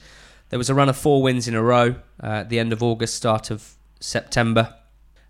[0.51, 2.83] There was a run of four wins in a row uh, at the end of
[2.83, 4.75] August, start of September,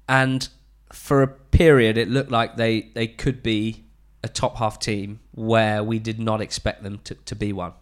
[0.08, 0.48] and
[0.92, 3.84] for a period it looked like they, they could be
[4.22, 7.72] a top half team where we did not expect them to, to be one.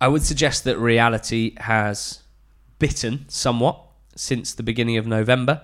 [0.00, 2.22] I would suggest that reality has
[2.78, 3.80] bitten somewhat
[4.16, 5.62] since the beginning of November.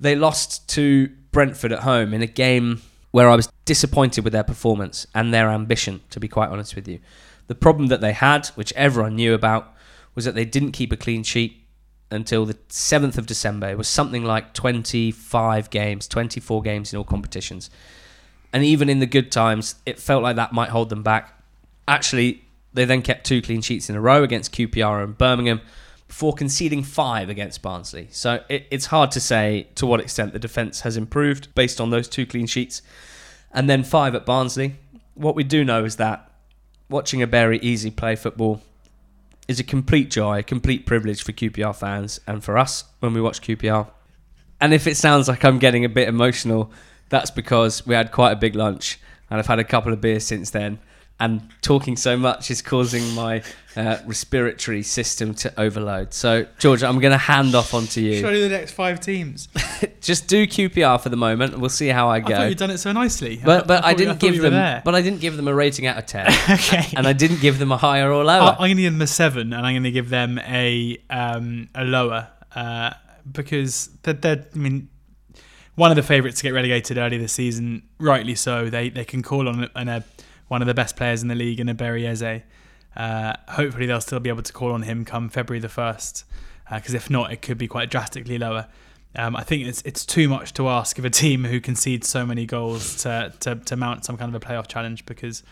[0.00, 4.44] They lost to Brentford at home in a game where I was disappointed with their
[4.44, 7.00] performance and their ambition, to be quite honest with you.
[7.48, 9.74] The problem that they had, which everyone knew about,
[10.14, 11.57] was that they didn't keep a clean sheet
[12.10, 13.68] until the 7th of December.
[13.68, 17.70] It was something like 25 games, 24 games in all competitions.
[18.52, 21.38] And even in the good times, it felt like that might hold them back.
[21.86, 25.60] Actually, they then kept two clean sheets in a row against QPR and Birmingham
[26.06, 28.08] before conceding five against Barnsley.
[28.10, 31.90] So it, it's hard to say to what extent the defence has improved based on
[31.90, 32.80] those two clean sheets.
[33.52, 34.76] And then five at Barnsley.
[35.14, 36.30] What we do know is that
[36.88, 38.62] watching Ebere Eze play football
[39.48, 43.20] is a complete joy, a complete privilege for QPR fans and for us when we
[43.20, 43.88] watch QPR.
[44.60, 46.70] And if it sounds like I'm getting a bit emotional,
[47.08, 50.26] that's because we had quite a big lunch and I've had a couple of beers
[50.26, 50.78] since then
[51.20, 53.42] and talking so much is causing my
[53.76, 56.14] uh, respiratory system to overload.
[56.14, 58.20] So, George, I'm going to hand off onto you.
[58.20, 59.48] Show you the next five teams.
[60.00, 62.34] Just do QPR for the moment, and we'll see how I go.
[62.34, 63.40] I you'd done it so nicely.
[63.44, 64.52] But but I, you- didn't you give them.
[64.52, 64.80] there.
[64.84, 66.86] But I didn't give them a rating out of ten, okay.
[66.96, 68.50] and I didn't give them a higher or I- lower.
[68.52, 71.68] I'm going to give them a seven, and I'm going to give them a um,
[71.74, 72.90] a lower uh,
[73.30, 74.46] because they're, they're.
[74.54, 74.88] I mean,
[75.74, 78.70] one of the favourites to get relegated early this season, rightly so.
[78.70, 80.04] They they can call on, on a,
[80.48, 82.42] one of the best players in the league in a.
[82.96, 86.24] Uh, hopefully, they'll still be able to call on him come February the first,
[86.72, 88.66] because if not, it could be quite drastically lower.
[89.16, 92.26] Um, I think it's it's too much to ask of a team who concedes so
[92.26, 95.42] many goals to, to, to mount some kind of a playoff challenge because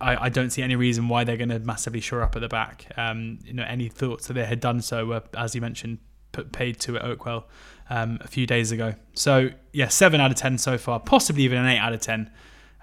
[0.00, 2.48] I, I don't see any reason why they're going to massively shore up at the
[2.48, 2.86] back.
[2.96, 5.98] Um, you know, any thoughts that they had done so were, as you mentioned,
[6.32, 7.44] put paid to at Oakwell
[7.90, 8.94] um, a few days ago.
[9.14, 12.30] So yeah, seven out of ten so far, possibly even an eight out of ten,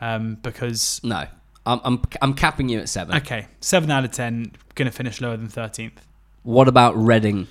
[0.01, 1.25] um, because no,
[1.65, 3.15] I'm, I'm I'm capping you at seven.
[3.17, 6.05] okay, seven out of ten going to finish lower than thirteenth.
[6.43, 7.47] What about Reading?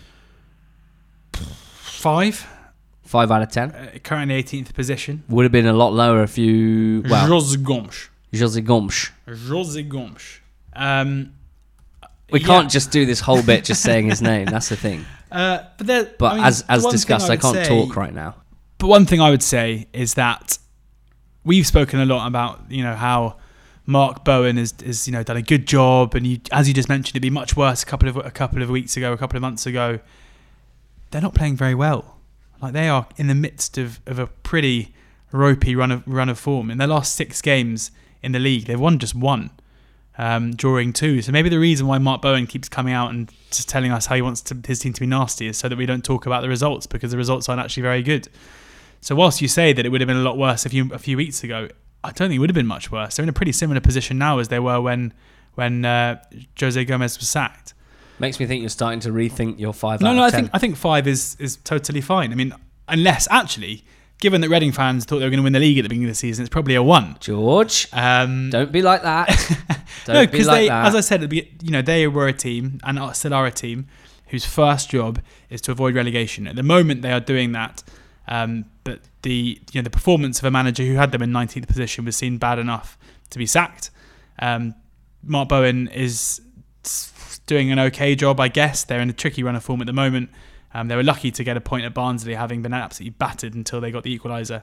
[1.32, 2.46] Five,
[3.04, 3.70] Five out of ten.
[3.72, 5.24] uh, currently eighteenth position.
[5.28, 8.08] Would have been a lot lower if you well, Jose Gomes.
[8.36, 9.10] Jose Gomes.
[9.26, 10.40] Jose Gomes.
[10.74, 11.32] Um,
[12.30, 12.46] We yeah.
[12.46, 14.46] can't just do this whole bit just saying his name.
[14.46, 15.04] That's the thing.
[15.28, 18.14] Uh, but there, But I mean, as as discussed, I, would can't say- talk right
[18.14, 18.36] now.
[18.78, 20.56] But one thing I would say is that
[21.46, 23.36] we've spoken a lot about you know how
[23.86, 26.88] Mark Bowen has, has you know done a good job, and you, as you just
[26.90, 29.36] mentioned, it'd be much worse a couple of a couple of weeks ago, a couple
[29.36, 30.00] of months ago.
[31.10, 32.16] They're not playing very well.
[32.60, 34.92] Like they are in the midst of, of a pretty
[35.30, 36.70] ropey run of run of form.
[36.70, 37.92] In their last six games
[38.22, 39.50] in the league, they've won just one,
[40.18, 41.22] um, drawing two.
[41.22, 44.16] So maybe the reason why Mark Bowen keeps coming out and just telling us how
[44.16, 46.42] he wants to, his team to be nasty is so that we don't talk about
[46.42, 48.28] the results because the results aren't actually very good.
[49.06, 50.98] So whilst you say that it would have been a lot worse a few a
[50.98, 51.68] few weeks ago,
[52.02, 53.14] I don't think it would have been much worse.
[53.14, 55.14] They're in a pretty similar position now as they were when
[55.54, 56.20] when uh,
[56.58, 57.72] Jose Gomes was sacked.
[58.18, 60.40] Makes me think you're starting to rethink your five No, no, I ten.
[60.40, 62.32] think I think five is is totally fine.
[62.32, 62.52] I mean,
[62.88, 63.84] unless actually,
[64.18, 66.08] given that Reading fans thought they were going to win the league at the beginning
[66.08, 67.16] of the season, it's probably a one.
[67.20, 69.28] George, Um, don't be like that.
[70.04, 70.86] Don't no, be because like they, that.
[70.86, 73.50] as I said, be- you know, they were a team and are- still are a
[73.52, 73.86] team
[74.28, 76.46] whose first job is to avoid relegation.
[76.48, 77.82] At the moment, they are doing that,
[78.28, 81.66] um, but the you know the performance of a manager who had them in 19th
[81.66, 82.98] position was seen bad enough
[83.30, 83.90] to be sacked.
[84.38, 84.74] Um,
[85.22, 86.40] Mark Bowen is
[87.46, 88.84] doing an okay job, I guess.
[88.84, 90.30] They're in a tricky run of form at the moment.
[90.74, 93.80] Um, they were lucky to get a point at Barnsley, having been absolutely battered until
[93.80, 94.62] they got the equaliser.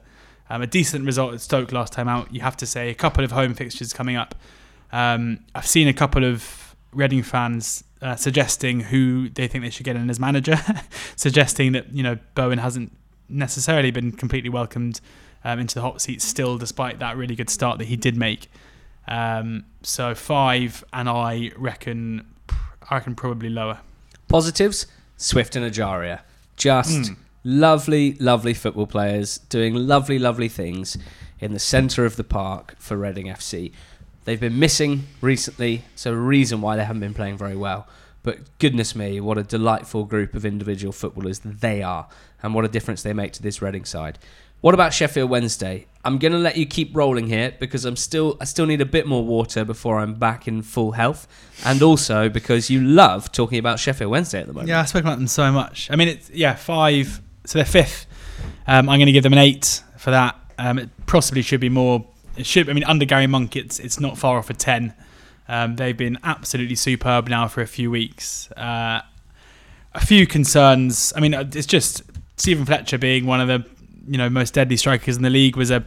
[0.49, 2.89] Um, a decent result at Stoke last time out, you have to say.
[2.89, 4.35] A couple of home fixtures coming up.
[4.91, 9.85] Um, I've seen a couple of Reading fans uh, suggesting who they think they should
[9.85, 10.57] get in as manager,
[11.15, 12.95] suggesting that you know Bowen hasn't
[13.29, 14.99] necessarily been completely welcomed
[15.43, 18.49] um, into the hot seat still, despite that really good start that he did make.
[19.07, 22.25] Um, so five, and I reckon,
[22.89, 23.79] I reckon probably lower.
[24.27, 26.21] Positives: Swift and Ejaria,
[26.55, 27.13] just Hmm.
[27.43, 30.97] lovely, lovely football players doing lovely, lovely things
[31.39, 33.71] in the centre of the park for Reading FC.
[34.23, 37.85] They've been missing recently, so a reason why they haven't been playing very well.
[38.23, 42.07] But goodness me, what a delightful group of individual footballers they are,
[42.43, 44.19] and what a difference they make to this Reading side.
[44.61, 45.87] What about Sheffield Wednesday?
[46.05, 48.85] I'm going to let you keep rolling here because I'm still I still need a
[48.85, 51.27] bit more water before I'm back in full health,
[51.65, 54.69] and also because you love talking about Sheffield Wednesday at the moment.
[54.69, 55.89] Yeah, I spoke about them so much.
[55.91, 57.21] I mean, it's yeah, five.
[57.45, 58.05] So they're fifth.
[58.65, 60.39] Um, I'm going to give them an eight for that.
[60.57, 62.05] Um, it possibly should be more.
[62.37, 62.69] It should.
[62.69, 64.93] I mean, under Gary Monk, it's it's not far off a ten.
[65.49, 68.49] Um, they've been absolutely superb now for a few weeks.
[68.53, 69.01] Uh,
[69.93, 71.11] a few concerns.
[71.15, 72.01] I mean, uh, it's just
[72.37, 73.65] Steven Fletcher being one of the
[74.07, 75.85] you know most deadly strikers in the league was a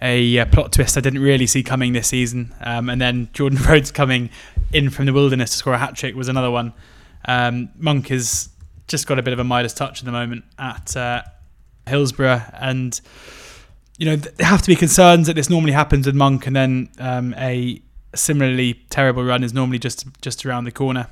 [0.00, 2.52] a uh, plot twist I didn't really see coming this season.
[2.60, 4.30] Um, and then Jordan Rhodes coming
[4.72, 6.72] in from the wilderness to score a hat trick was another one.
[7.26, 8.48] Um, Monk has
[8.88, 11.22] just got a bit of a Midas touch at the moment at uh,
[11.86, 13.00] Hillsborough, and
[13.96, 16.88] you know there have to be concerns that this normally happens with Monk, and then
[16.98, 17.80] um, a
[18.14, 21.06] similarly terrible run is normally just just around the corner.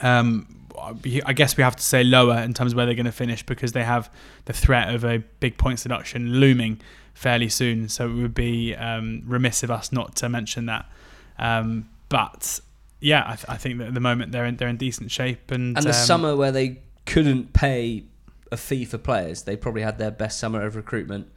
[0.00, 3.12] Um, I guess we have to say lower in terms of where they're going to
[3.12, 4.10] finish because they have
[4.46, 6.80] the threat of a big points deduction looming
[7.14, 7.88] fairly soon.
[7.88, 10.90] So it would be um, remiss of us not to mention that.
[11.38, 12.60] Um, but
[13.00, 15.50] yeah, I, th- I, think that at the moment they're in they're in decent shape.
[15.50, 18.04] And and the um, summer where they couldn't pay
[18.52, 21.28] a fee for players, they probably had their best summer of recruitment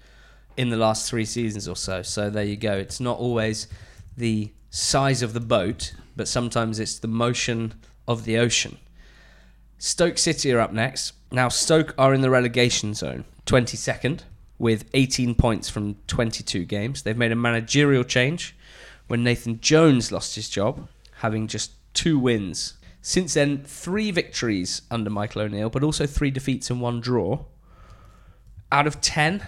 [0.58, 2.02] in the last three seasons or so.
[2.02, 2.74] So there you go.
[2.74, 3.68] It's not always
[4.18, 7.74] the size of the boat, but sometimes it's the motion
[8.08, 8.78] of the ocean.
[9.84, 11.12] Stoke City are up next.
[11.30, 14.22] Now, Stoke are in the relegation zone, 22nd,
[14.58, 17.02] with 18 points from 22 games.
[17.02, 18.56] They've made a managerial change
[19.08, 22.76] when Nathan Jones lost his job, having just two wins.
[23.02, 27.44] Since then, three victories under Michael O'Neill, but also three defeats and one draw.
[28.72, 29.46] Out of 10,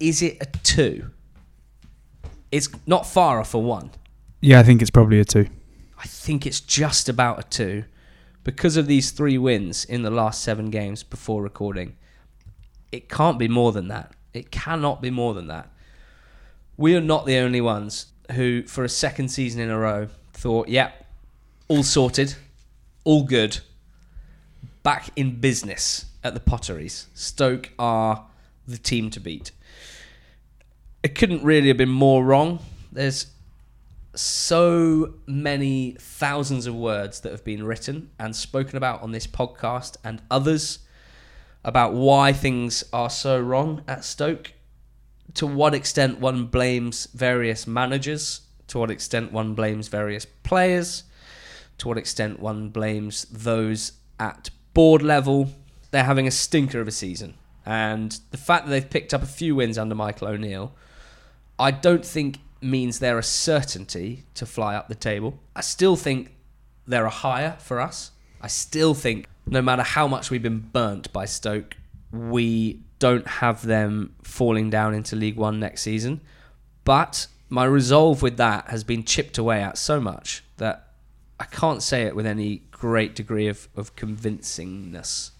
[0.00, 1.10] is it a two?
[2.50, 3.90] It's not far off a one.
[4.40, 5.48] Yeah, I think it's probably a two.
[5.98, 7.84] I think it's just about a two
[8.44, 11.96] because of these three wins in the last seven games before recording,
[12.90, 14.12] it can't be more than that.
[14.32, 15.68] It cannot be more than that.
[16.76, 20.68] We are not the only ones who, for a second season in a row, thought,
[20.68, 20.92] yeah,
[21.68, 22.34] all sorted,
[23.04, 23.60] all good,
[24.82, 27.06] back in business at the Potteries.
[27.14, 28.24] Stoke are
[28.66, 29.52] the team to beat.
[31.02, 32.60] It couldn't really have been more wrong.
[32.92, 33.26] There's
[34.14, 39.96] so many thousands of words that have been written and spoken about on this podcast
[40.02, 40.80] and others
[41.64, 44.52] about why things are so wrong at Stoke,
[45.34, 51.04] to what extent one blames various managers, to what extent one blames various players,
[51.78, 55.50] to what extent one blames those at board level.
[55.90, 57.34] They're having a stinker of a season.
[57.66, 60.74] And the fact that they've picked up a few wins under Michael O'Neill,
[61.58, 65.38] I don't think means they're a certainty to fly up the table.
[65.56, 66.34] I still think
[66.86, 68.10] they're a higher for us.
[68.40, 71.76] I still think no matter how much we've been burnt by Stoke,
[72.12, 76.20] we don't have them falling down into League One next season.
[76.84, 80.88] But my resolve with that has been chipped away at so much that
[81.38, 85.30] I can't say it with any great degree of, of convincingness.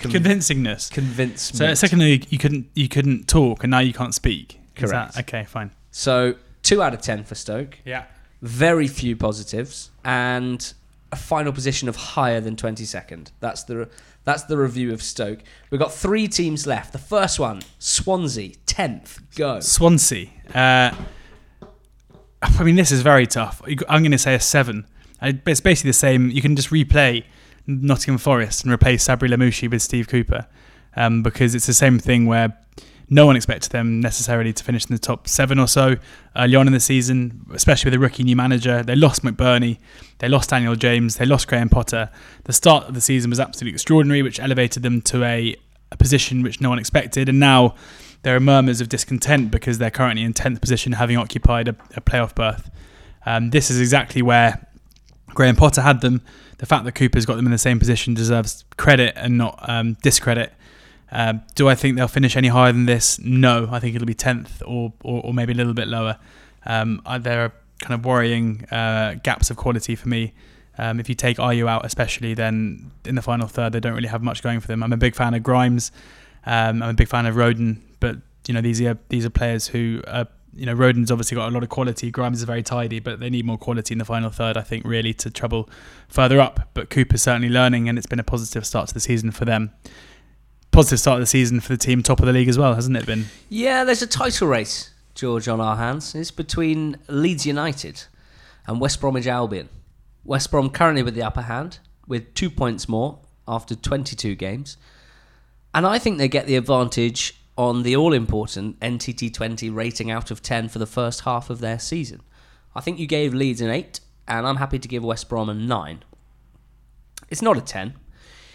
[0.00, 0.90] Con- convincingness.
[0.90, 1.56] Convincement.
[1.56, 4.58] So a second ago you couldn't you couldn't talk and now you can't speak.
[4.74, 5.14] Correct.
[5.14, 5.70] That, okay, fine.
[5.92, 7.78] So two out of ten for Stoke.
[7.84, 8.06] Yeah.
[8.40, 10.72] Very few positives and
[11.12, 13.30] a final position of higher than twenty second.
[13.38, 13.88] That's the
[14.24, 15.40] that's the review of Stoke.
[15.70, 16.92] We've got three teams left.
[16.92, 19.20] The first one, Swansea, tenth.
[19.36, 19.60] Go.
[19.60, 20.28] Swansea.
[20.54, 20.92] Uh,
[22.42, 23.62] I mean, this is very tough.
[23.88, 24.86] I'm going to say a seven.
[25.20, 26.30] It's basically the same.
[26.30, 27.24] You can just replay
[27.66, 30.46] Nottingham Forest and replace Sabri Lamouchi with Steve Cooper
[30.96, 32.56] um, because it's the same thing where
[33.12, 35.96] no one expected them necessarily to finish in the top seven or so
[36.34, 38.82] early on in the season, especially with a rookie new manager.
[38.82, 39.78] They lost McBurnie,
[40.18, 42.08] they lost Daniel James, they lost Graham Potter.
[42.44, 45.54] The start of the season was absolutely extraordinary, which elevated them to a,
[45.90, 47.28] a position which no one expected.
[47.28, 47.74] And now
[48.22, 52.00] there are murmurs of discontent because they're currently in 10th position, having occupied a, a
[52.00, 52.70] playoff berth.
[53.26, 54.66] Um, this is exactly where
[55.28, 56.22] Graham Potter had them.
[56.56, 59.98] The fact that Cooper's got them in the same position deserves credit and not um,
[60.02, 60.54] discredit.
[61.14, 63.18] Um, do I think they'll finish any higher than this?
[63.20, 66.18] No, I think it'll be tenth or, or, or maybe a little bit lower.
[66.64, 67.52] Um, there are
[67.82, 70.32] kind of worrying uh, gaps of quality for me.
[70.78, 74.08] Um, if you take Ayew out, especially, then in the final third they don't really
[74.08, 74.82] have much going for them.
[74.82, 75.92] I'm a big fan of Grimes.
[76.46, 78.16] Um, I'm a big fan of Rodon, but
[78.48, 81.52] you know these are these are players who are, you know Rodon's obviously got a
[81.52, 82.10] lot of quality.
[82.10, 84.56] Grimes is very tidy, but they need more quality in the final third.
[84.56, 85.68] I think really to trouble
[86.08, 86.70] further up.
[86.72, 89.72] But Cooper's certainly learning, and it's been a positive start to the season for them
[90.72, 92.96] positive start of the season for the team, top of the league as well, hasn't
[92.96, 93.26] it been?
[93.48, 96.14] Yeah, there's a title race, George, on our hands.
[96.14, 98.04] It's between Leeds United
[98.66, 99.68] and West Bromwich Albion.
[100.24, 104.76] West Brom currently with the upper hand, with two points more after 22 games.
[105.74, 110.42] And I think they get the advantage on the all important NTT20 rating out of
[110.42, 112.22] 10 for the first half of their season.
[112.74, 115.54] I think you gave Leeds an 8, and I'm happy to give West Brom a
[115.54, 116.04] 9.
[117.28, 117.94] It's not a 10,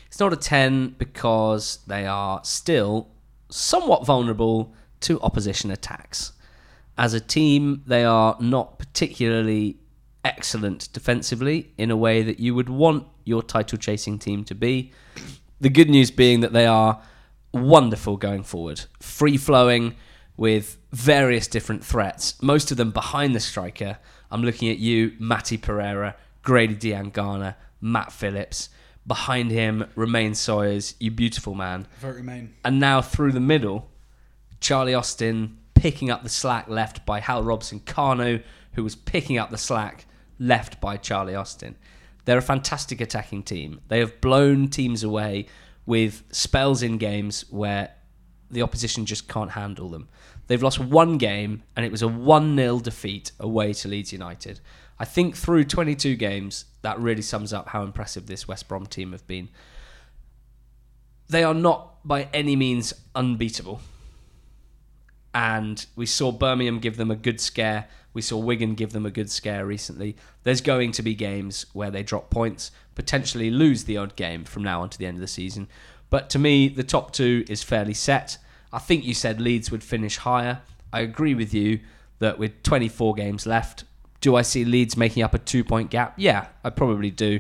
[0.08, 3.10] it's not a 10 because they are still
[3.50, 6.34] somewhat vulnerable to opposition attacks.
[6.98, 9.78] As a team, they are not particularly
[10.26, 14.92] excellent defensively in a way that you would want your title chasing team to be.
[15.62, 17.02] The good news being that they are
[17.54, 19.96] wonderful going forward, free flowing
[20.36, 23.98] with various different threats, most of them behind the striker.
[24.32, 28.70] I'm looking at you, Matty Pereira, Grady Diangana, Matt Phillips
[29.08, 31.88] Behind him, Romaine Sawyers, you beautiful man.
[32.00, 32.54] Vote Remain.
[32.66, 33.90] And now through the middle,
[34.60, 38.44] Charlie Austin picking up the slack left by Hal Robson Kanu,
[38.74, 40.06] who was picking up the slack
[40.40, 41.76] left by Charlie Austin.
[42.26, 43.80] They're a fantastic attacking team.
[43.88, 45.48] They have blown teams away
[45.86, 47.92] with spells in games where
[48.52, 50.10] the opposition just can't handle them.
[50.48, 54.60] They've lost one game, and it was a 1 0 defeat away to Leeds United.
[55.00, 59.12] I think through 22 games, that really sums up how impressive this West Brom team
[59.12, 59.50] have been.
[61.30, 63.82] They are not by any means unbeatable.
[65.34, 67.88] And we saw Birmingham give them a good scare.
[68.14, 70.16] We saw Wigan give them a good scare recently.
[70.44, 74.64] There's going to be games where they drop points, potentially lose the odd game from
[74.64, 75.68] now on to the end of the season.
[76.10, 78.38] But to me, the top two is fairly set.
[78.74, 80.62] I think you said Leeds would finish higher.
[80.92, 81.82] I agree with you
[82.20, 83.84] that with 24 games left,
[84.22, 86.14] do I see Leeds making up a two point gap?
[86.18, 87.40] Yeah, I probably do.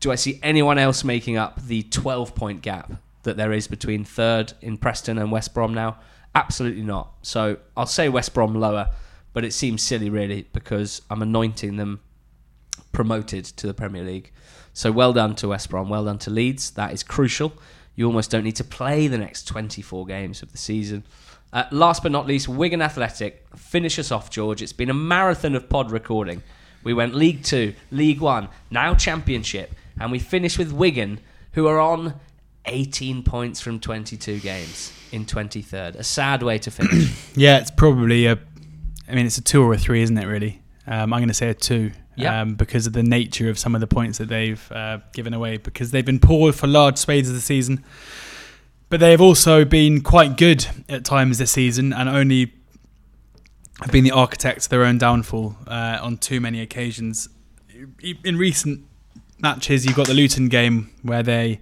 [0.00, 4.04] Do I see anyone else making up the 12 point gap that there is between
[4.04, 5.98] third in Preston and West Brom now?
[6.34, 7.12] Absolutely not.
[7.22, 8.90] So I'll say West Brom lower,
[9.32, 12.00] but it seems silly really because I'm anointing them
[12.92, 14.32] promoted to the Premier League.
[14.72, 16.72] So well done to West Brom, well done to Leeds.
[16.72, 17.52] That is crucial.
[17.94, 21.04] You almost don't need to play the next 24 games of the season.
[21.54, 23.46] Uh, last but not least, Wigan Athletic.
[23.56, 24.60] Finish us off, George.
[24.60, 26.42] It's been a marathon of pod recording.
[26.82, 31.20] We went League Two, League One, now Championship, and we finished with Wigan,
[31.52, 32.14] who are on
[32.66, 35.94] 18 points from 22 games in 23rd.
[35.94, 37.14] A sad way to finish.
[37.36, 38.38] Yeah, it's probably a.
[39.08, 40.26] I mean, it's a two or a three, isn't it?
[40.26, 40.60] Really.
[40.88, 41.92] Um, I'm going to say a two.
[42.16, 42.42] Yeah.
[42.42, 45.56] Um, because of the nature of some of the points that they've uh, given away,
[45.56, 47.84] because they've been poor for large swathes of the season,
[48.94, 52.52] but they have also been quite good at times this season, and only
[53.80, 57.28] have been the architects of their own downfall uh, on too many occasions.
[58.22, 58.84] In recent
[59.40, 61.60] matches, you've got the Luton game where they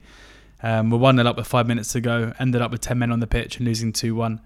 [0.63, 3.11] um, were 1 0 up with five minutes to go, ended up with 10 men
[3.11, 4.39] on the pitch and losing 2 1.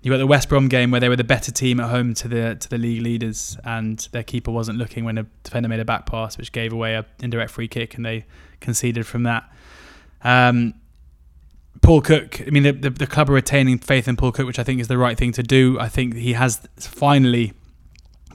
[0.00, 2.26] You got the West Brom game where they were the better team at home to
[2.26, 5.84] the to the league leaders, and their keeper wasn't looking when a defender made a
[5.84, 8.24] back pass, which gave away an indirect free kick, and they
[8.60, 9.44] conceded from that.
[10.22, 10.72] Um,
[11.82, 14.58] Paul Cook, I mean, the, the, the club are retaining faith in Paul Cook, which
[14.58, 15.78] I think is the right thing to do.
[15.80, 17.52] I think he has finally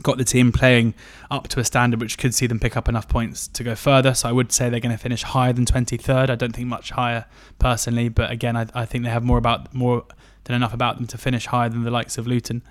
[0.02, 0.94] got the team playing
[1.32, 4.14] up to a standard which could see them pick up enough points to go further.
[4.14, 6.30] So I would say they're going to finish higher than 23rd.
[6.30, 7.26] I don't think much higher
[7.60, 10.04] personally, but again, I, I think they have more about more
[10.46, 12.62] than enough about them to finish higher than the likes of Luton.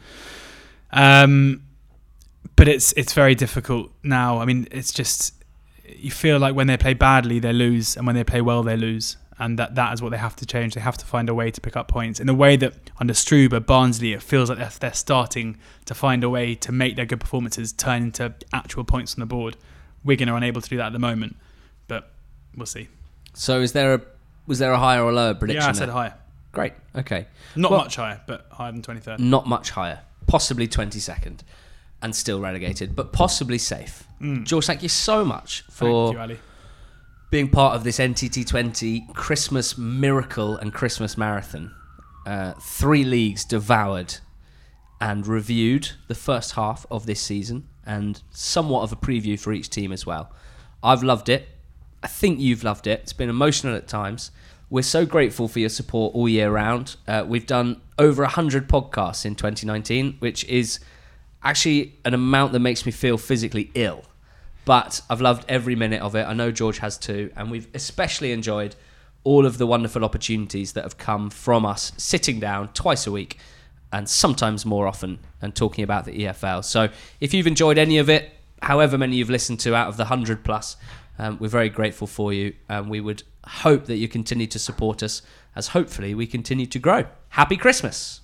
[0.92, 1.62] Um,
[2.56, 4.38] but it's it's very difficult now.
[4.38, 5.34] I mean, it's just
[5.86, 8.76] you feel like when they play badly, they lose, and when they play well, they
[8.76, 9.16] lose.
[9.44, 10.72] And that, that is what they have to change.
[10.74, 13.12] They have to find a way to pick up points in a way that under
[13.12, 17.04] Struber, Barnsley, it feels like they're, they're starting to find a way to make their
[17.04, 19.58] good performances turn into actual points on the board.
[20.02, 21.36] Wigan are unable to do that at the moment,
[21.88, 22.10] but
[22.56, 22.88] we'll see.
[23.34, 24.00] so is there a
[24.46, 25.60] was there a higher or lower prediction?
[25.62, 25.78] yeah, I there?
[25.80, 26.14] said higher.
[26.52, 26.72] Great.
[26.96, 27.26] Okay.
[27.54, 29.18] Not Well- much higher, but higher than 23rd.
[29.18, 30.00] Not much higher.
[30.26, 31.40] Possibly 22nd
[32.00, 34.04] and still relegated, but possibly safe.
[34.20, 34.44] Mm.
[34.44, 36.38] George, thank you so much for Thank you, Ali.
[37.34, 41.74] Being part of this NTT20 Christmas miracle and Christmas marathon.
[42.24, 44.18] Uh, three leagues devoured
[45.00, 49.68] and reviewed the first half of this season and somewhat of a preview for each
[49.68, 50.30] team as well.
[50.80, 51.48] I've loved it.
[52.04, 53.00] I think you've loved it.
[53.00, 54.30] It's been emotional at times.
[54.70, 56.94] We're so grateful for your support all year round.
[57.08, 60.78] Uh, we've done over 100 podcasts in 2019, which is
[61.42, 64.04] actually an amount that makes me feel physically ill.
[64.64, 66.26] But I've loved every minute of it.
[66.26, 67.30] I know George has too.
[67.36, 68.74] And we've especially enjoyed
[69.22, 73.38] all of the wonderful opportunities that have come from us sitting down twice a week
[73.92, 76.64] and sometimes more often and talking about the EFL.
[76.64, 76.88] So
[77.20, 78.30] if you've enjoyed any of it,
[78.62, 80.76] however many you've listened to out of the 100 plus,
[81.18, 82.54] um, we're very grateful for you.
[82.68, 85.22] And we would hope that you continue to support us
[85.54, 87.04] as hopefully we continue to grow.
[87.28, 88.20] Happy Christmas!